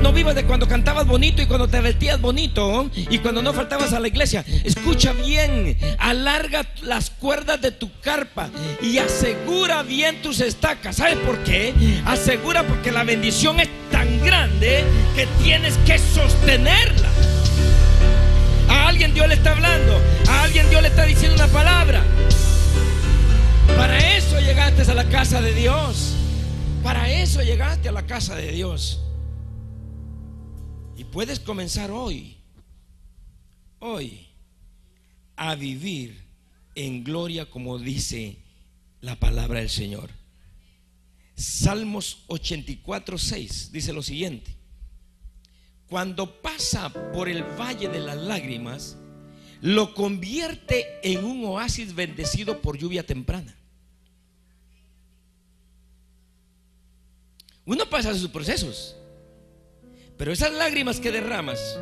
[0.00, 3.92] No vivas de cuando cantabas bonito y cuando te vestías bonito y cuando no faltabas
[3.92, 4.44] a la iglesia.
[4.64, 8.48] Escucha bien, alarga las cuerdas de tu carpa
[8.82, 10.96] y asegura bien tus estacas.
[10.96, 11.74] ¿Sabes por qué?
[12.04, 17.08] Asegura porque la bendición es tan grande que tienes que sostenerla.
[18.68, 22.02] A alguien Dios le está hablando, a alguien Dios le está diciendo una palabra.
[23.74, 26.14] Para eso llegaste a la casa de Dios.
[26.82, 29.00] Para eso llegaste a la casa de Dios.
[30.96, 32.36] Y puedes comenzar hoy,
[33.80, 34.26] hoy,
[35.36, 36.26] a vivir
[36.74, 38.38] en gloria como dice
[39.00, 40.10] la palabra del Señor.
[41.34, 44.54] Salmos 84, 6 dice lo siguiente.
[45.88, 48.96] Cuando pasa por el valle de las lágrimas,
[49.60, 53.56] lo convierte en un oasis bendecido por lluvia temprana.
[57.64, 58.96] Uno pasa sus procesos,
[60.16, 61.78] pero esas lágrimas que derramas,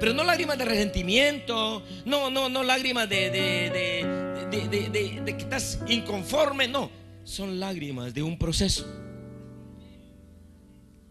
[0.00, 6.90] pero no lágrimas de resentimiento, no, no, no lágrimas de, de, que estás inconforme, no,
[7.24, 8.86] son lágrimas de un proceso.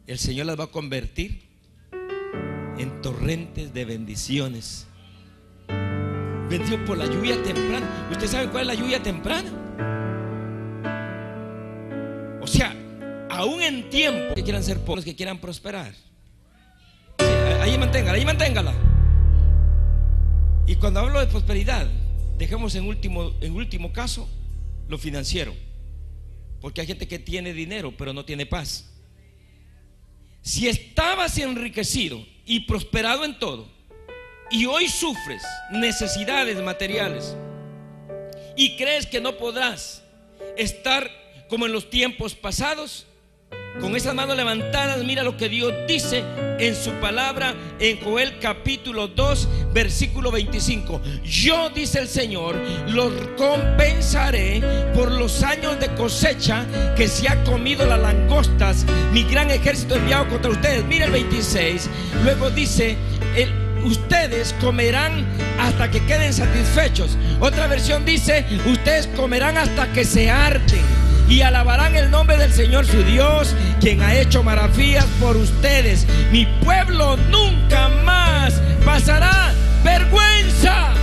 [0.08, 1.44] El Señor las va a convertir
[2.80, 4.88] en torrentes de bendiciones
[6.50, 8.08] Vendió por la lluvia temprana.
[8.12, 9.50] ¿Usted sabe cuál es la lluvia temprana?
[12.42, 12.76] O sea,
[13.30, 15.94] aún en tiempo que quieran ser pobres, que quieran prosperar.
[17.62, 18.74] ahí manténgala, ahí manténgala.
[20.66, 21.88] Y cuando hablo de prosperidad,
[22.38, 24.28] dejemos en último, en último caso
[24.88, 25.54] lo financiero.
[26.62, 28.92] Porque hay gente que tiene dinero, pero no tiene paz.
[30.42, 33.79] Si estabas enriquecido y prosperado en todo,
[34.52, 37.36] y hoy sufres necesidades materiales
[38.56, 40.04] y crees que no podrás
[40.58, 41.10] estar
[41.50, 43.08] como en los tiempos pasados,
[43.80, 46.24] con esas manos levantadas, mira lo que Dios dice
[46.60, 51.02] en su palabra en Joel capítulo 2, versículo 25.
[51.24, 52.56] Yo, dice el Señor,
[52.88, 54.62] los compensaré
[54.94, 56.66] por los años de cosecha
[56.98, 60.84] que se ha comido las langostas, mi gran ejército enviado contra ustedes.
[60.86, 61.90] Mire el 26.
[62.24, 62.98] Luego dice,
[63.38, 65.26] el, ustedes comerán
[65.60, 67.18] hasta que queden satisfechos.
[67.40, 70.82] Otra versión dice, ustedes comerán hasta que se harten
[71.30, 76.08] y alabarán el nombre del Señor su Dios, quien ha hecho maravillas por ustedes.
[76.32, 80.99] Mi pueblo nunca más pasará vergüenza.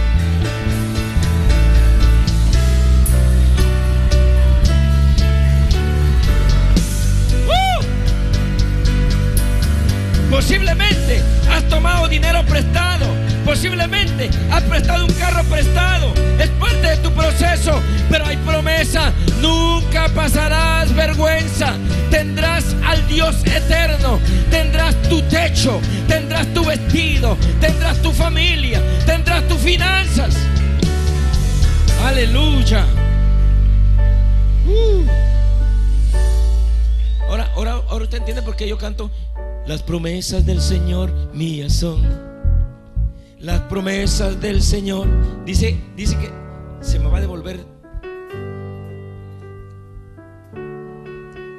[10.37, 13.07] Posiblemente has tomado dinero prestado.
[13.43, 16.13] Posiblemente has prestado un carro prestado.
[16.39, 17.81] Es parte de tu proceso.
[18.11, 19.15] Pero hay promesa.
[19.41, 21.73] Nunca pasarás vergüenza.
[22.11, 24.21] Tendrás al Dios eterno.
[24.51, 25.81] Tendrás tu techo.
[26.07, 27.39] Tendrás tu vestido.
[27.59, 28.83] Tendrás tu familia.
[29.07, 30.37] Tendrás tus finanzas.
[32.05, 32.85] Aleluya.
[34.67, 35.07] Uh.
[37.27, 39.11] Ahora, ahora, ahora usted entiende por qué yo canto.
[39.67, 42.01] Las promesas del Señor mías son
[43.41, 45.09] las promesas del Señor.
[45.45, 46.31] Dice, dice que
[46.85, 47.65] se me va a devolver.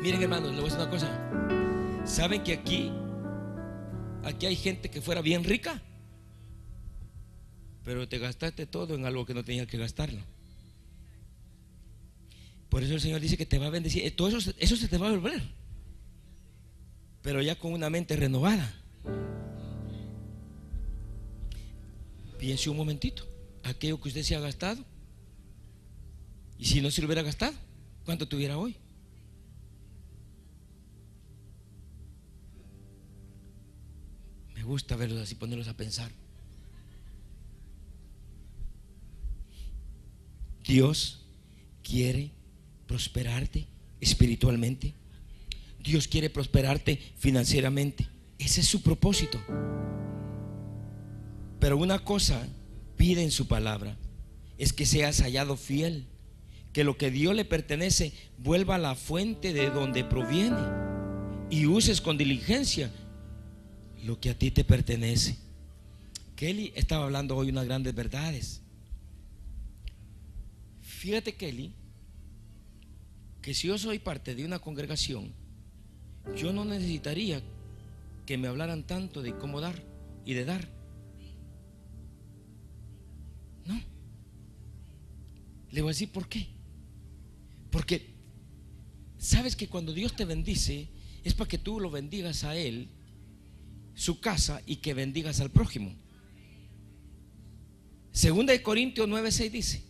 [0.02, 2.06] Miren hermanos, le voy a decir una cosa.
[2.06, 2.92] ¿Saben que aquí,
[4.24, 5.82] aquí hay gente que fuera bien rica?
[7.84, 10.22] Pero te gastaste todo en algo que no tenías que gastarlo.
[12.70, 14.16] Por eso el Señor dice que te va a bendecir.
[14.16, 15.57] Todo eso, eso se te va a devolver.
[17.28, 18.74] Pero ya con una mente renovada.
[22.40, 23.28] Piense un momentito,
[23.64, 24.82] aquello que usted se ha gastado.
[26.58, 27.54] Y si no se lo hubiera gastado,
[28.06, 28.78] ¿cuánto tuviera hoy?
[34.56, 36.10] Me gusta verlos así, ponerlos a pensar.
[40.64, 41.26] Dios
[41.84, 42.32] quiere
[42.88, 43.68] prosperarte
[44.00, 44.94] espiritualmente.
[45.88, 48.08] Dios quiere prosperarte financieramente.
[48.38, 49.42] Ese es su propósito.
[51.60, 52.46] Pero una cosa
[52.98, 53.98] pide en su palabra,
[54.58, 56.06] es que seas hallado fiel,
[56.74, 60.58] que lo que Dios le pertenece vuelva a la fuente de donde proviene
[61.50, 62.92] y uses con diligencia
[64.04, 65.38] lo que a ti te pertenece.
[66.36, 68.62] Kelly estaba hablando hoy unas grandes verdades.
[70.82, 71.74] Fíjate, Kelly,
[73.42, 75.34] que si yo soy parte de una congregación,
[76.36, 77.42] yo no necesitaría
[78.26, 79.82] que me hablaran tanto de cómo dar
[80.26, 80.78] y de dar.
[85.72, 86.48] Le voy a decir por qué.
[87.70, 88.16] Porque
[89.18, 90.90] sabes que cuando Dios te bendice
[91.24, 92.90] es para que tú lo bendigas a Él,
[93.94, 95.94] su casa y que bendigas al prójimo.
[98.12, 99.84] Segunda de Corintios 9:6 dice,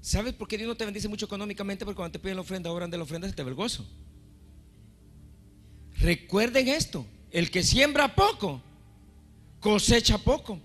[0.00, 1.84] ¿sabes por qué Dios no te bendice mucho económicamente?
[1.84, 3.84] Porque cuando te piden la ofrenda, oran de la ofrenda, se te ve el gozo.
[6.00, 8.62] Recuerden esto, el que siembra poco,
[9.60, 10.60] cosecha poco,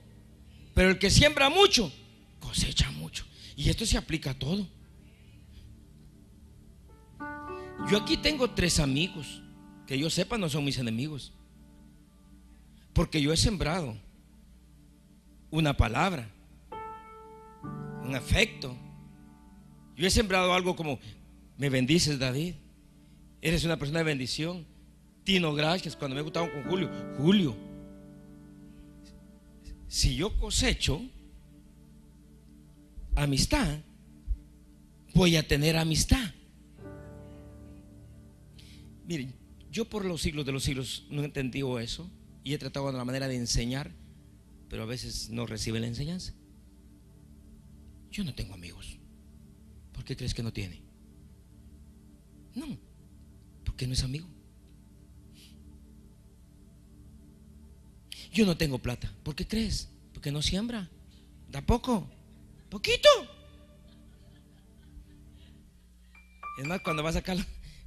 [0.74, 1.92] pero el que siembra mucho,
[2.40, 3.26] cosecha mucho.
[3.56, 4.68] Y esto se aplica a todo.
[7.90, 9.42] Yo aquí tengo tres amigos
[9.88, 11.34] que yo sepa no son mis enemigos.
[12.94, 13.98] Porque yo he sembrado
[15.50, 16.30] una palabra,
[18.04, 18.76] un afecto.
[19.96, 21.00] Yo he sembrado algo como,
[21.58, 22.56] me bendices David,
[23.42, 24.66] eres una persona de bendición.
[25.24, 25.96] Tino, gracias.
[25.96, 27.56] Cuando me gustado con Julio, Julio,
[29.88, 31.02] si yo cosecho,
[33.16, 33.80] amistad,
[35.14, 36.34] voy a tener amistad.
[39.06, 39.34] Miren,
[39.72, 42.10] yo por los siglos de los siglos no he entendido eso
[42.44, 43.92] y he tratado de la manera de enseñar,
[44.70, 46.34] pero a veces no recibe la enseñanza.
[48.10, 48.98] Yo no tengo amigos.
[49.94, 50.82] ¿Por qué crees que no tiene?
[52.56, 52.78] No,
[53.64, 54.28] porque no es amigo.
[58.32, 59.14] Yo no tengo plata.
[59.24, 59.90] ¿Por qué crees?
[60.14, 60.90] Porque no siembra.
[61.50, 62.10] Da poco.
[62.70, 63.10] Poquito.
[66.58, 67.38] Es más, cuando va a sacar,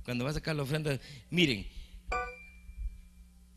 [0.05, 1.67] cuando va a sacar la ofrenda, miren,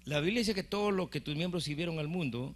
[0.06, 2.56] la Biblia dice que todo lo que tus miembros sirvieron al mundo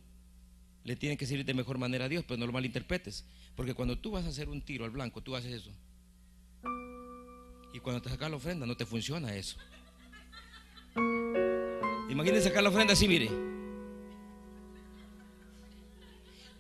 [0.84, 3.26] le tienen que servir de mejor manera a Dios, pero no lo malinterpretes.
[3.56, 5.72] Porque cuando tú vas a hacer un tiro al blanco, tú haces eso.
[7.74, 9.58] Y cuando te sacas la ofrenda, no te funciona eso.
[12.10, 13.51] Imagínense sacar la ofrenda así, mire.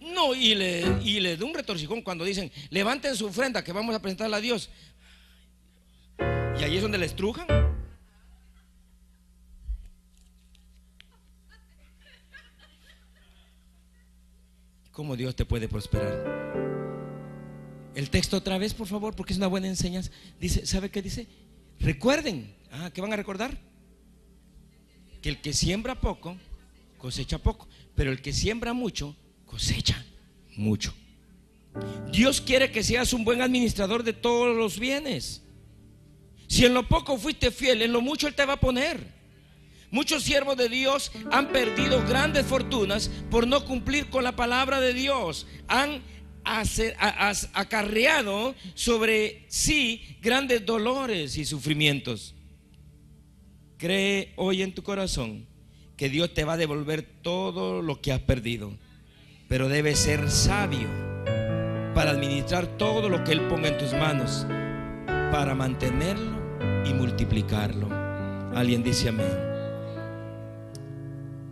[0.01, 3.95] No, y le, y le da un retorcijón cuando dicen, levanten su ofrenda que vamos
[3.95, 4.69] a presentarla a Dios.
[6.59, 7.47] Y ahí es donde le estrujan.
[14.91, 16.13] cómo Dios te puede prosperar.
[17.95, 20.11] El texto otra vez, por favor, porque es una buena enseñanza.
[20.39, 21.27] Dice, ¿sabe qué dice?
[21.79, 23.57] Recuerden, ah, ¿qué van a recordar?
[25.21, 26.37] Que el que siembra poco,
[26.99, 29.15] cosecha poco, pero el que siembra mucho,
[29.51, 30.03] cosecha
[30.55, 30.93] mucho.
[32.11, 35.41] Dios quiere que seas un buen administrador de todos los bienes.
[36.47, 39.05] Si en lo poco fuiste fiel, en lo mucho Él te va a poner.
[39.89, 44.93] Muchos siervos de Dios han perdido grandes fortunas por no cumplir con la palabra de
[44.93, 45.47] Dios.
[45.67, 46.01] Han
[47.53, 52.35] acarreado sobre sí grandes dolores y sufrimientos.
[53.77, 55.45] Cree hoy en tu corazón
[55.97, 58.73] que Dios te va a devolver todo lo que has perdido,
[59.51, 60.87] pero debes ser sabio
[61.93, 64.45] para administrar todo lo que Él ponga en tus manos,
[65.29, 66.39] para mantenerlo
[66.85, 67.89] y multiplicarlo.
[68.55, 69.27] Alguien dice amén.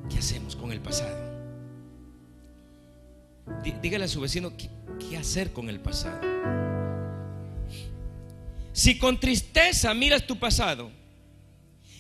[0.10, 1.14] ¿Qué hacemos con el pasado?
[3.82, 6.22] Dígale a su vecino qué hacer con el pasado.
[8.72, 10.90] Si con tristeza miras tu pasado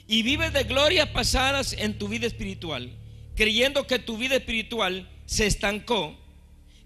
[0.07, 2.89] y vives de glorias pasadas en tu vida espiritual,
[3.35, 6.17] creyendo que tu vida espiritual se estancó,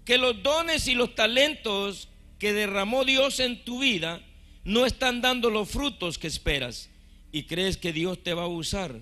[0.04, 4.22] que los dones y los talentos que derramó Dios en tu vida
[4.64, 6.90] no están dando los frutos que esperas
[7.32, 9.00] y crees que Dios te va a usar,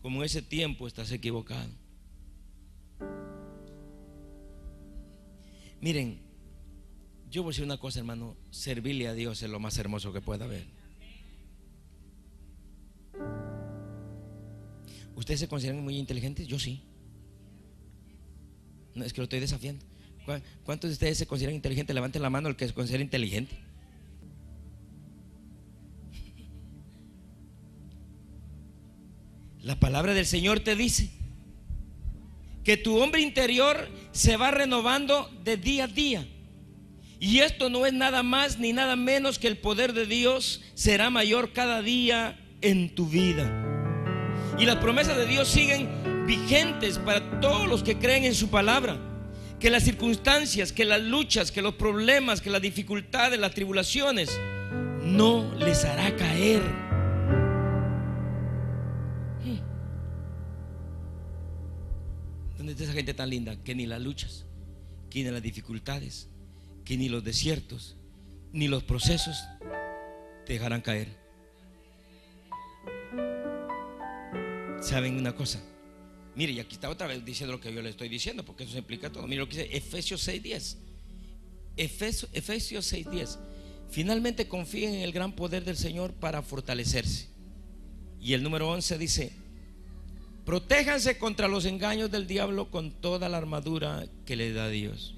[0.00, 1.68] como en ese tiempo estás equivocado.
[5.80, 6.20] Miren,
[7.32, 10.20] yo voy a decir una cosa, hermano, servirle a Dios es lo más hermoso que
[10.20, 10.66] pueda haber.
[15.16, 16.46] ¿Ustedes se consideran muy inteligentes?
[16.46, 16.80] Yo sí.
[18.94, 19.84] No, es que lo estoy desafiando.
[20.64, 21.94] ¿Cuántos de ustedes se consideran inteligentes?
[21.94, 23.56] Levanten la mano el que se considera inteligente.
[29.62, 31.10] La palabra del Señor te dice
[32.64, 36.26] que tu hombre interior se va renovando de día a día.
[37.20, 41.10] Y esto no es nada más ni nada menos que el poder de Dios será
[41.10, 43.50] mayor cada día en tu vida.
[44.58, 45.88] Y las promesas de Dios siguen
[46.26, 48.98] vigentes para todos los que creen en su palabra
[49.64, 54.30] que las circunstancias, que las luchas, que los problemas, que las dificultades, las tribulaciones,
[55.02, 56.62] no les hará caer.
[59.42, 59.58] Hmm.
[62.58, 63.56] ¿Dónde está esa gente tan linda?
[63.64, 64.44] Que ni las luchas,
[65.08, 66.28] que ni las dificultades,
[66.84, 67.96] que ni los desiertos,
[68.52, 69.46] ni los procesos
[70.44, 71.08] te dejarán caer.
[74.82, 75.62] ¿Saben una cosa?
[76.36, 78.72] Mire, y aquí está otra vez diciendo lo que yo le estoy diciendo, porque eso
[78.72, 79.26] se implica todo.
[79.26, 80.76] Mire lo que dice Efesios 6:10.
[81.76, 83.38] Efesios, Efesios 6:10.
[83.90, 87.28] Finalmente confíen en el gran poder del Señor para fortalecerse.
[88.20, 89.32] Y el número 11 dice,
[90.44, 95.14] protéjanse contra los engaños del diablo con toda la armadura que le da Dios.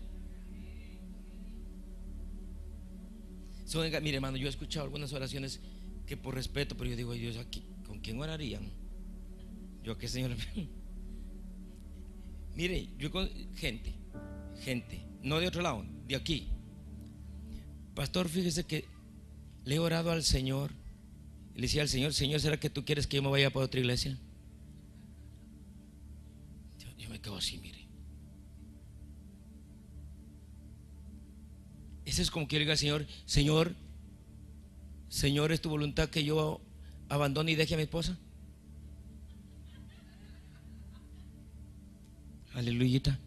[4.02, 5.60] mire, hermano, yo he escuchado algunas oraciones
[6.06, 8.70] que por respeto, pero yo digo, Dios, aquí, ¿con quién orarían?
[9.82, 10.36] Yo, ¿qué Señor?
[12.56, 13.92] Mire, yo con gente,
[14.62, 16.48] gente, no de otro lado, de aquí.
[17.94, 18.86] Pastor, fíjese que
[19.64, 20.72] le he orado al Señor.
[21.54, 23.80] Le decía al Señor, Señor, ¿será que tú quieres que yo me vaya para otra
[23.80, 24.18] iglesia?
[26.98, 27.86] Yo, me quedo así, mire.
[32.06, 33.74] Eso es como que diga al Señor, Señor,
[35.08, 36.62] Señor, ¿es tu voluntad que yo
[37.10, 38.18] abandone y deje a mi esposa?
[42.56, 43.20] Aleluya.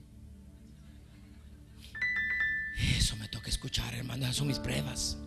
[2.97, 4.23] Eso me toca escuchar, hermano.
[4.23, 5.19] Esas son mis pruebas.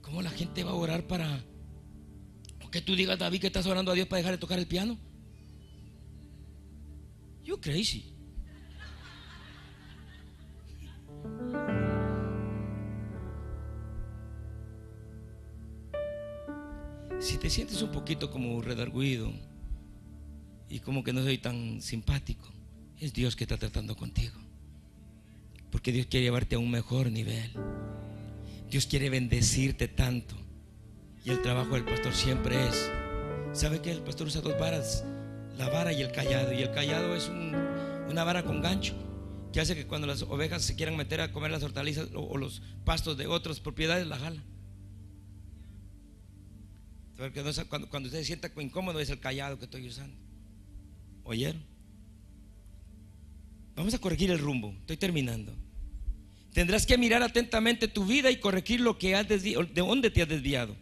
[0.00, 1.44] ¿Cómo la gente va a orar para
[2.70, 4.96] que tú digas, David, que estás orando a Dios para dejar de tocar el piano?
[7.44, 8.09] You crazy.
[17.20, 19.30] Si te sientes un poquito como redarguido
[20.68, 22.50] y como que no soy tan simpático,
[22.98, 24.34] es Dios que está tratando contigo.
[25.70, 27.52] Porque Dios quiere llevarte a un mejor nivel.
[28.70, 30.34] Dios quiere bendecirte tanto.
[31.24, 32.90] Y el trabajo del pastor siempre es,
[33.52, 35.04] ¿sabe que el pastor usa dos varas?
[35.58, 36.52] La vara y el callado.
[36.52, 38.94] Y el callado es una vara con gancho
[39.52, 42.36] que hace que cuando las ovejas se quieran meter a comer las hortalizas o, o
[42.36, 44.42] los pastos de otras propiedades, la jala.
[47.20, 50.16] Porque cuando, usted se sienta incómodo es el callado que estoy usando.
[51.22, 51.62] ¿Oyeron?
[53.76, 54.74] Vamos a corregir el rumbo.
[54.80, 55.54] Estoy terminando.
[56.54, 60.22] Tendrás que mirar atentamente tu vida y corregir lo que has desviado, de dónde te
[60.22, 60.74] has desviado.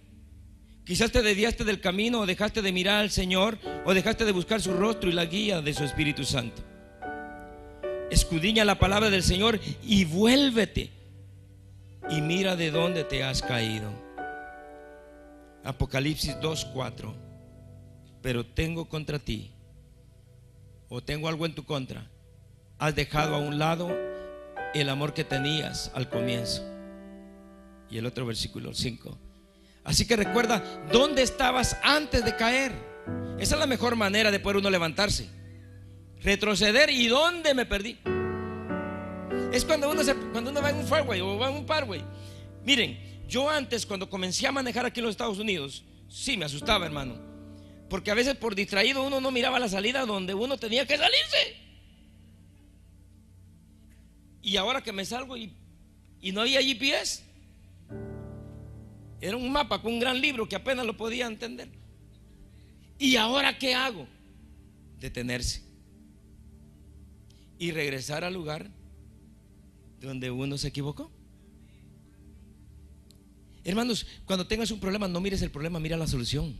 [0.84, 4.62] Quizás te desviaste del camino o dejaste de mirar al Señor o dejaste de buscar
[4.62, 6.62] su rostro y la guía de su Espíritu Santo.
[8.12, 10.92] Escudriña la palabra del Señor y vuélvete
[12.08, 14.07] y mira de dónde te has caído.
[15.68, 17.14] Apocalipsis 2:4.
[18.22, 19.52] Pero tengo contra ti
[20.88, 22.10] o tengo algo en tu contra.
[22.78, 23.94] Has dejado a un lado
[24.74, 26.62] el amor que tenías al comienzo.
[27.90, 29.18] Y el otro versículo 5
[29.84, 32.72] Así que recuerda dónde estabas antes de caer.
[33.38, 35.28] Esa es la mejor manera de poder uno levantarse.
[36.20, 37.98] Retroceder y dónde me perdí.
[39.52, 42.04] Es cuando uno, uno va en un farway o va en un parway.
[42.64, 46.86] Miren, yo antes cuando comencé a manejar aquí en los Estados Unidos, sí me asustaba,
[46.86, 47.16] hermano.
[47.90, 51.56] Porque a veces por distraído uno no miraba la salida donde uno tenía que salirse.
[54.42, 55.52] Y ahora que me salgo y,
[56.32, 57.22] no había GPS,
[59.20, 61.68] era un mapa con un gran libro que apenas lo podía entender.
[62.98, 64.06] ¿Y ahora qué hago?
[65.00, 65.62] Detenerse.
[67.58, 68.70] Y regresar al lugar
[70.00, 71.10] donde uno se equivocó.
[73.64, 76.56] Hermanos, cuando tengas un problema, no mires el problema, mira la solución.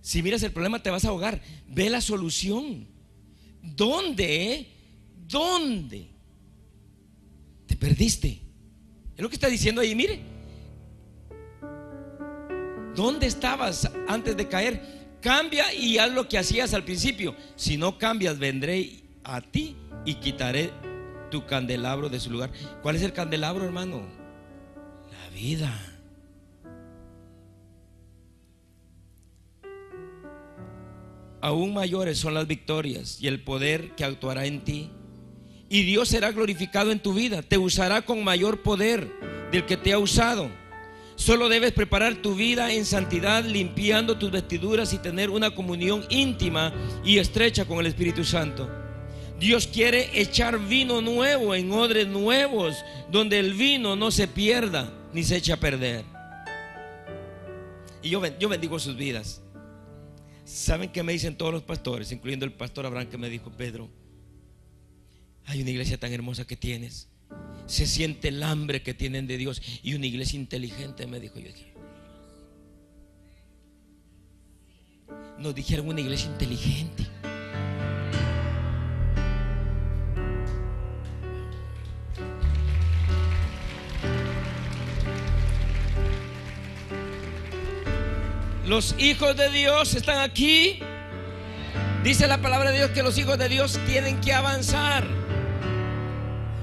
[0.00, 1.42] Si miras el problema, te vas a ahogar.
[1.68, 2.86] Ve la solución.
[3.62, 4.68] ¿Dónde?
[5.26, 6.08] ¿Dónde?
[7.66, 8.40] Te perdiste.
[9.16, 9.94] Es lo que está diciendo ahí.
[9.94, 10.20] Mire,
[12.94, 14.82] ¿Dónde estabas antes de caer?
[15.22, 17.34] Cambia y haz lo que hacías al principio.
[17.56, 20.70] Si no cambias, vendré a ti y quitaré
[21.30, 22.50] tu candelabro de su lugar.
[22.82, 24.19] ¿Cuál es el candelabro, hermano?
[25.40, 25.72] Vida.
[31.40, 34.90] Aún mayores son las victorias y el poder que actuará en ti.
[35.70, 37.40] Y Dios será glorificado en tu vida.
[37.40, 39.10] Te usará con mayor poder
[39.50, 40.50] del que te ha usado.
[41.16, 46.70] Solo debes preparar tu vida en santidad, limpiando tus vestiduras y tener una comunión íntima
[47.02, 48.68] y estrecha con el Espíritu Santo.
[49.38, 52.76] Dios quiere echar vino nuevo en odres nuevos,
[53.10, 56.04] donde el vino no se pierda ni se eche a perder.
[58.02, 59.42] Y yo, yo bendigo sus vidas.
[60.44, 63.88] ¿Saben qué me dicen todos los pastores, incluyendo el pastor Abraham que me dijo, Pedro,
[65.46, 67.10] hay una iglesia tan hermosa que tienes
[67.70, 69.62] se siente el hambre que tienen de Dios.
[69.82, 71.50] Y una iglesia inteligente me dijo, yo
[75.38, 77.06] nos dijeron una iglesia inteligente.
[88.70, 90.78] Los hijos de Dios están aquí.
[92.04, 95.04] Dice la palabra de Dios que los hijos de Dios tienen que avanzar.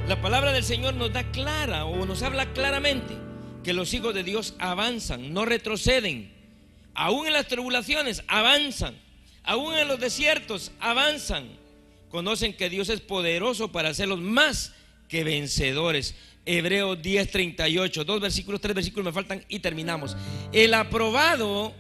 [0.08, 3.14] La palabra del Señor nos da clara o nos habla claramente
[3.62, 6.32] que los hijos de Dios avanzan, no retroceden.
[6.93, 8.95] Aún en las tribulaciones avanzan.
[9.43, 11.49] Aún en los desiertos avanzan.
[12.08, 14.72] Conocen que Dios es poderoso para hacerlos más
[15.10, 16.16] que vencedores.
[16.45, 20.16] Hebreos 10:38, dos versículos, tres versículos me faltan y terminamos.
[20.53, 21.74] El aprobado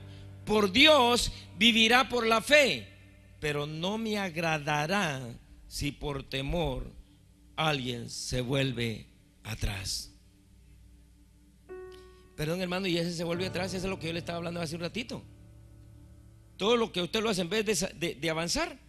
[0.47, 2.87] por Dios vivirá por la fe,
[3.39, 5.21] pero no me agradará
[5.67, 6.89] si por temor
[7.57, 9.07] alguien se vuelve
[9.43, 10.13] atrás.
[12.35, 14.61] Perdón hermano, y ese se vuelve atrás, eso es lo que yo le estaba hablando
[14.61, 15.21] hace un ratito.
[16.55, 17.65] Todo lo que usted lo hace en vez
[17.99, 18.79] de, de avanzar.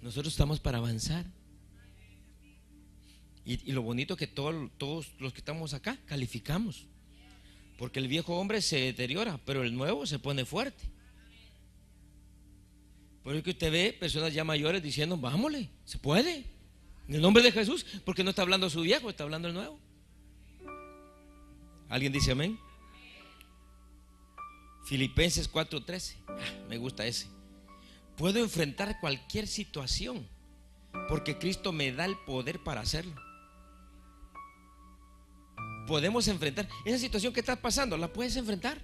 [0.00, 1.26] Nosotros estamos para avanzar.
[3.44, 6.86] Y, lo bonito que todos los que estamos acá calificamos.
[7.78, 10.84] Porque el viejo hombre se deteriora, pero el nuevo se pone fuerte.
[13.22, 16.44] Por eso que usted ve personas ya mayores diciendo, vámonos, se puede.
[17.08, 19.78] En el nombre de Jesús, porque no está hablando su viejo, está hablando el nuevo.
[21.88, 22.58] ¿Alguien dice amén?
[24.84, 26.16] Filipenses 4:13.
[26.28, 26.38] Ah,
[26.68, 27.26] me gusta ese.
[28.16, 30.26] Puedo enfrentar cualquier situación
[31.08, 33.29] porque Cristo me da el poder para hacerlo
[35.90, 36.68] podemos enfrentar.
[36.84, 38.78] Esa situación que estás pasando, la puedes enfrentar.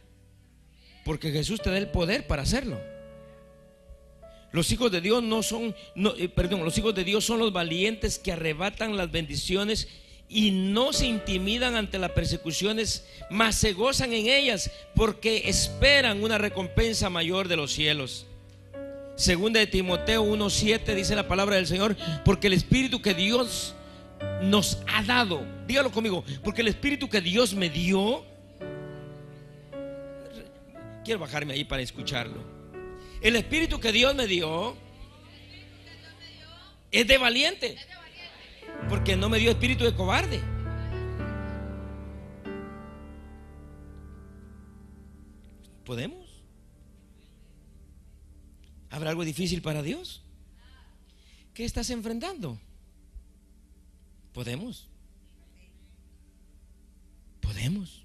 [1.05, 2.81] Porque Jesús te da el poder para hacerlo.
[4.51, 5.73] Los hijos de Dios no son,
[6.19, 9.87] eh, perdón, los hijos de Dios son los valientes que arrebatan las bendiciones
[10.29, 16.39] y no se intimidan ante las persecuciones, mas se gozan en ellas porque esperan una
[16.39, 18.27] recompensa mayor de los cielos.
[19.15, 23.77] Segunda de Timoteo 1:7 dice la palabra del Señor, porque el espíritu que Dios
[24.43, 25.45] nos ha dado.
[25.67, 28.25] Dígalo conmigo, porque el Espíritu que Dios me dio,
[31.05, 32.43] quiero bajarme ahí para escucharlo.
[33.21, 34.77] El Espíritu que Dios me dio
[36.91, 37.77] Es de valiente.
[38.89, 40.41] Porque no me dio espíritu de cobarde.
[45.85, 46.43] ¿Podemos?
[48.91, 50.23] ¿Habrá algo difícil para Dios?
[51.55, 52.59] ¿Qué estás enfrentando?
[54.37, 54.87] ¿Podemos?
[57.41, 58.05] ¿Podemos?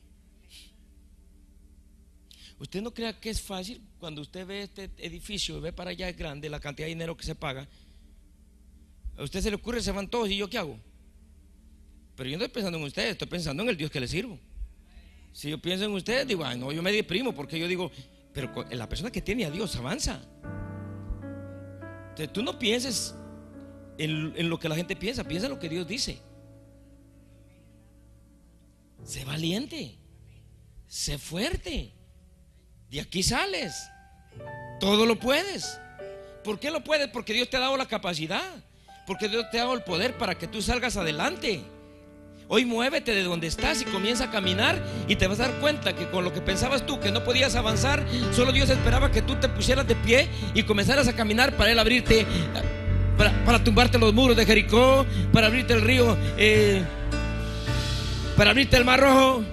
[2.58, 6.08] Usted no crea que es fácil cuando usted ve este edificio y ve para allá
[6.08, 7.68] es grande la cantidad de dinero que se paga.
[9.18, 10.80] A usted se le ocurre, se van todos y yo qué hago.
[12.16, 14.40] Pero yo no estoy pensando en ustedes, estoy pensando en el Dios que le sirvo.
[15.34, 17.92] Si yo pienso en ustedes, digo, ay, no, yo me deprimo porque yo digo,
[18.32, 20.22] pero la persona que tiene a Dios avanza.
[22.12, 23.16] Entonces tú no pienses
[23.98, 26.20] en, lo que la gente piensa, piensa en lo que Dios dice.
[29.04, 29.98] Sé valiente,
[30.88, 31.94] sé fuerte.
[32.90, 33.74] De aquí sales.
[34.80, 35.80] Todo lo puedes.
[36.44, 37.08] ¿Por qué lo puedes?
[37.08, 38.64] Porque Dios te ha dado la capacidad.
[39.08, 41.64] Porque Dios te ha dado el poder para que tú salgas adelante.
[42.54, 45.96] Hoy muévete de donde estás y comienza a caminar y te vas a dar cuenta
[45.96, 49.36] que con lo que pensabas tú que no podías avanzar, solo Dios esperaba que tú
[49.36, 52.26] te pusieras de pie y comenzaras a caminar para Él abrirte,
[53.46, 56.84] para, tumbarte los muros de Jericó, para abrirte el río, eh,
[58.36, 59.44] para abrirte el mar rojo.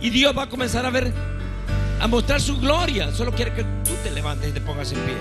[0.00, 1.12] Y Dios va a comenzar a ver,
[2.00, 3.10] a mostrar su gloria.
[3.12, 5.14] Solo quiere que tú te levantes y te pongas en pie.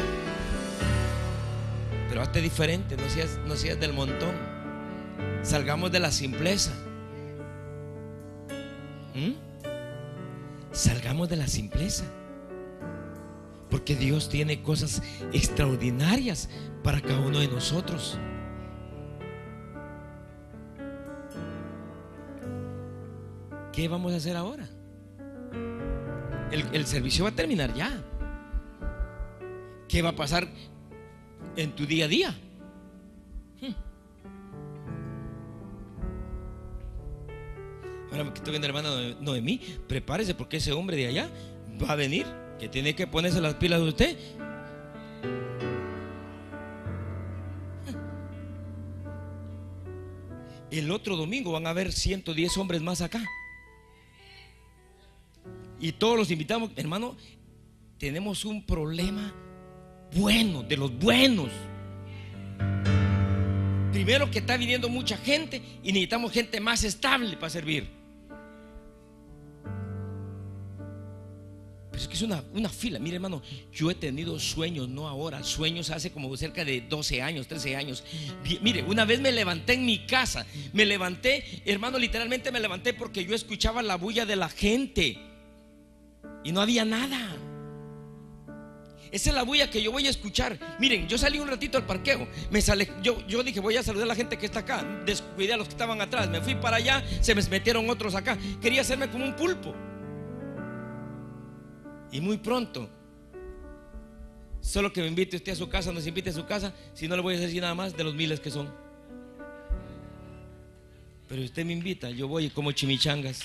[2.09, 4.31] Pero hazte diferente, no seas, no seas del montón.
[5.41, 6.71] Salgamos de la simpleza.
[9.13, 9.31] ¿Mm?
[10.71, 12.03] Salgamos de la simpleza.
[13.69, 15.01] Porque Dios tiene cosas
[15.33, 16.49] extraordinarias
[16.85, 18.19] para cada uno de nosotros.
[23.73, 24.69] ¿Qué vamos a hacer ahora?
[26.51, 27.91] El, el, servicio va a terminar ya.
[29.87, 30.47] ¿Qué va a pasar
[31.55, 32.35] en tu día a día?
[38.11, 41.29] Ahora que estoy viendo hermana Noemí, prepárese porque ese hombre de allá
[41.81, 42.27] va a venir,
[42.59, 44.17] que tiene que ponerse las pilas de usted.
[50.79, 53.23] El otro domingo van a haber 110 hombres más acá.
[55.79, 57.15] Y todos los invitamos, hermano,
[57.97, 59.33] tenemos un problema
[60.13, 61.49] bueno, de los buenos.
[63.93, 67.94] Primero que está viniendo mucha gente y necesitamos gente más estable para servir.
[71.97, 72.99] Es que es una, una, fila.
[72.99, 73.41] Mire, hermano,
[73.73, 78.03] yo he tenido sueños, no ahora, sueños hace como cerca de 12 años, 13 años.
[78.61, 83.25] Mire, una vez me levanté en mi casa, me levanté, hermano, literalmente me levanté porque
[83.25, 85.17] yo escuchaba la bulla de la gente
[86.43, 87.37] y no había nada.
[89.11, 90.59] Esa es la bulla que yo voy a escuchar.
[90.77, 92.27] Miren, yo salí un ratito al parqueo.
[92.51, 94.83] Me sale, yo, yo dije, voy a saludar a la gente que está acá.
[95.05, 96.29] Descuidé a los que estaban atrás.
[96.29, 98.37] Me fui para allá, se me metieron otros acá.
[98.61, 99.73] Quería hacerme como un pulpo.
[102.15, 102.89] Y muy pronto,
[104.61, 107.17] solo que me invite usted a su casa, nos invite a su casa, si no
[107.17, 108.73] le voy a decir nada más de los miles que son.
[111.27, 113.41] Pero usted me invita, yo voy como chimichangas.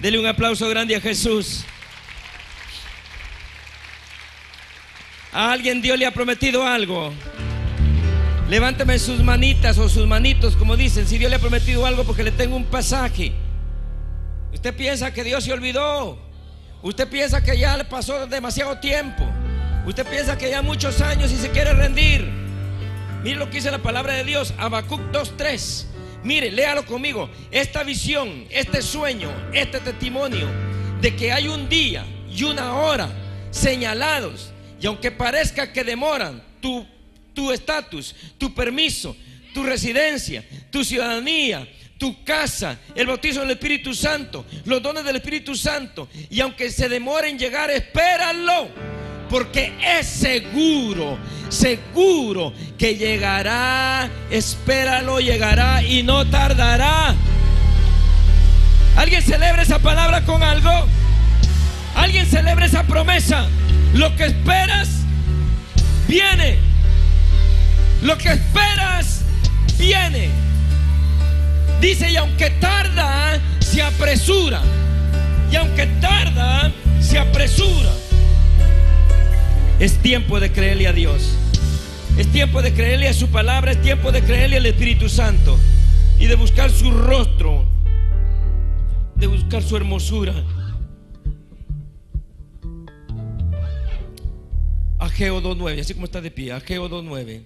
[0.00, 1.64] Dele un aplauso grande a Jesús.
[5.32, 7.12] A alguien Dios le ha prometido algo.
[8.48, 12.22] Levánteme sus manitas o sus manitos, como dicen, si Dios le ha prometido algo porque
[12.22, 13.32] le tengo un pasaje.
[14.52, 16.18] Usted piensa que Dios se olvidó.
[16.82, 19.24] Usted piensa que ya le pasó demasiado tiempo.
[19.86, 22.28] Usted piensa que ya muchos años y se quiere rendir.
[23.22, 25.86] Mire lo que dice la palabra de Dios, Habacuc 2:3.
[26.22, 27.30] Mire, léalo conmigo.
[27.50, 30.48] Esta visión, este sueño, este testimonio
[31.00, 33.08] de que hay un día y una hora
[33.50, 36.86] señalados y aunque parezca que demoran tu
[37.34, 39.16] tu estatus, tu permiso,
[39.54, 41.66] tu residencia, tu ciudadanía,
[42.00, 46.08] tu casa, el bautizo del Espíritu Santo, los dones del Espíritu Santo.
[46.30, 48.68] Y aunque se demore en llegar, espéralo.
[49.28, 51.18] Porque es seguro,
[51.50, 54.10] seguro que llegará.
[54.30, 57.14] Espéralo, llegará y no tardará.
[58.96, 60.86] ¿Alguien celebra esa palabra con algo?
[61.94, 63.46] ¿Alguien celebra esa promesa?
[63.92, 64.88] Lo que esperas,
[66.08, 66.58] viene.
[68.02, 69.22] Lo que esperas,
[69.78, 70.49] viene.
[71.80, 74.60] Dice, y aunque tarda, se apresura.
[75.50, 77.90] Y aunque tarda, se apresura.
[79.78, 81.34] Es tiempo de creerle a Dios.
[82.18, 83.72] Es tiempo de creerle a su palabra.
[83.72, 85.58] Es tiempo de creerle al Espíritu Santo.
[86.18, 87.64] Y de buscar su rostro.
[89.16, 90.34] De buscar su hermosura.
[94.98, 97.42] Ageo 2.9, así como está de pie, Ageo 2.9.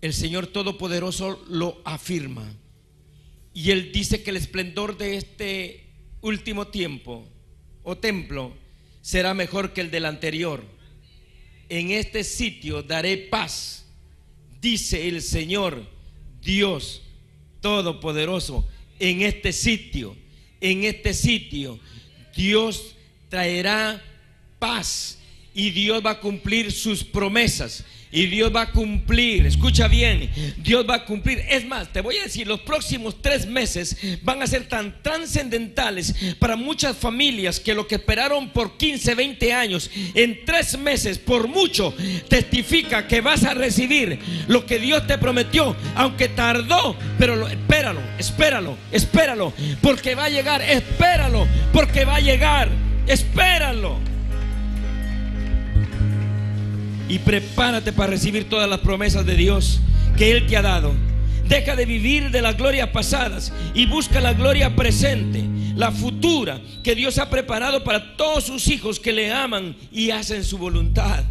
[0.00, 2.44] El Señor Todopoderoso lo afirma.
[3.56, 5.86] Y Él dice que el esplendor de este
[6.20, 7.26] último tiempo
[7.82, 8.54] o templo
[9.00, 10.62] será mejor que el del anterior.
[11.70, 13.86] En este sitio daré paz,
[14.60, 15.88] dice el Señor
[16.42, 17.00] Dios
[17.62, 18.68] Todopoderoso.
[18.98, 20.14] En este sitio,
[20.60, 21.80] en este sitio,
[22.36, 22.94] Dios
[23.30, 24.04] traerá
[24.58, 25.18] paz
[25.54, 27.86] y Dios va a cumplir sus promesas.
[28.12, 31.42] Y Dios va a cumplir, escucha bien, Dios va a cumplir.
[31.50, 36.14] Es más, te voy a decir, los próximos tres meses van a ser tan trascendentales
[36.38, 41.48] para muchas familias que lo que esperaron por 15, 20 años, en tres meses, por
[41.48, 41.94] mucho,
[42.28, 48.78] testifica que vas a recibir lo que Dios te prometió, aunque tardó, pero espéralo, espéralo,
[48.92, 49.52] espéralo,
[49.82, 52.70] porque va a llegar, espéralo, porque va a llegar,
[53.06, 54.15] espéralo
[57.08, 59.80] y prepárate para recibir todas las promesas de Dios
[60.16, 60.94] que Él te ha dado.
[61.48, 65.44] Deja de vivir de las glorias pasadas y busca la gloria presente,
[65.76, 70.42] la futura que Dios ha preparado para todos sus hijos que le aman y hacen
[70.42, 71.24] su voluntad.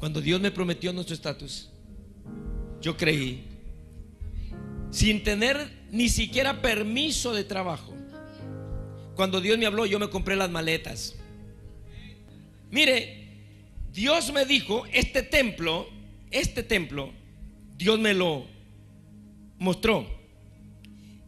[0.00, 1.68] Cuando Dios me prometió nuestro estatus,
[2.80, 3.44] yo creí,
[4.90, 5.58] sin tener
[5.90, 7.94] ni siquiera permiso de trabajo,
[9.20, 11.14] cuando Dios me habló, yo me compré las maletas.
[12.70, 13.28] Mire,
[13.92, 15.86] Dios me dijo, este templo,
[16.30, 17.12] este templo,
[17.76, 18.46] Dios me lo
[19.58, 20.06] mostró.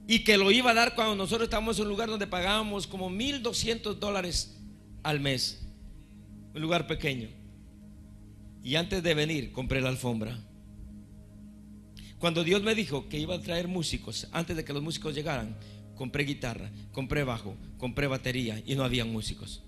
[0.09, 3.11] Y que lo iba a dar cuando nosotros estábamos en un lugar donde pagábamos como
[3.11, 4.59] 1.200 dólares
[5.03, 5.61] al mes.
[6.55, 7.28] Un lugar pequeño.
[8.64, 10.38] Y antes de venir, compré la alfombra.
[12.18, 15.59] Cuando Dios me dijo que iba a traer músicos, antes de que los músicos llegaran,
[15.97, 19.62] compré guitarra, compré bajo, compré batería y no había músicos.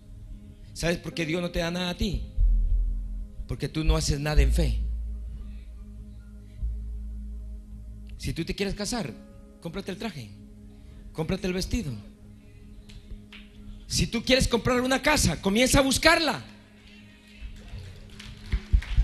[0.73, 2.23] ¿Sabes por qué Dios no te da nada a ti?
[3.47, 4.81] Porque tú no haces nada en fe.
[8.19, 9.13] Si tú te quieres casar,
[9.61, 10.31] cómprate el traje,
[11.13, 11.93] cómprate el vestido.
[13.87, 16.43] Si tú quieres comprar una casa, comienza a buscarla.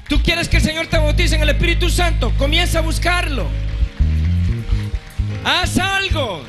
[0.09, 3.47] Tú quieres que el Señor te bautice en el Espíritu Santo, comienza a buscarlo.
[5.45, 6.43] Haz algo.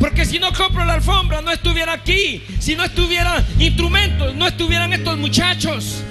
[0.00, 2.42] Porque si no compro la alfombra, no estuviera aquí.
[2.60, 6.02] Si no estuvieran instrumentos, no estuvieran estos muchachos.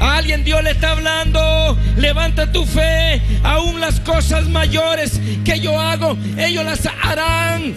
[0.00, 1.78] Alguien Dios le está hablando.
[1.96, 3.22] Levanta tu fe.
[3.44, 7.74] Aún las cosas mayores que yo hago, ellos las harán.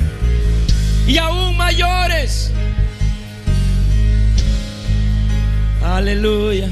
[1.06, 2.52] Y aún mayores.
[5.84, 6.70] Aleluya.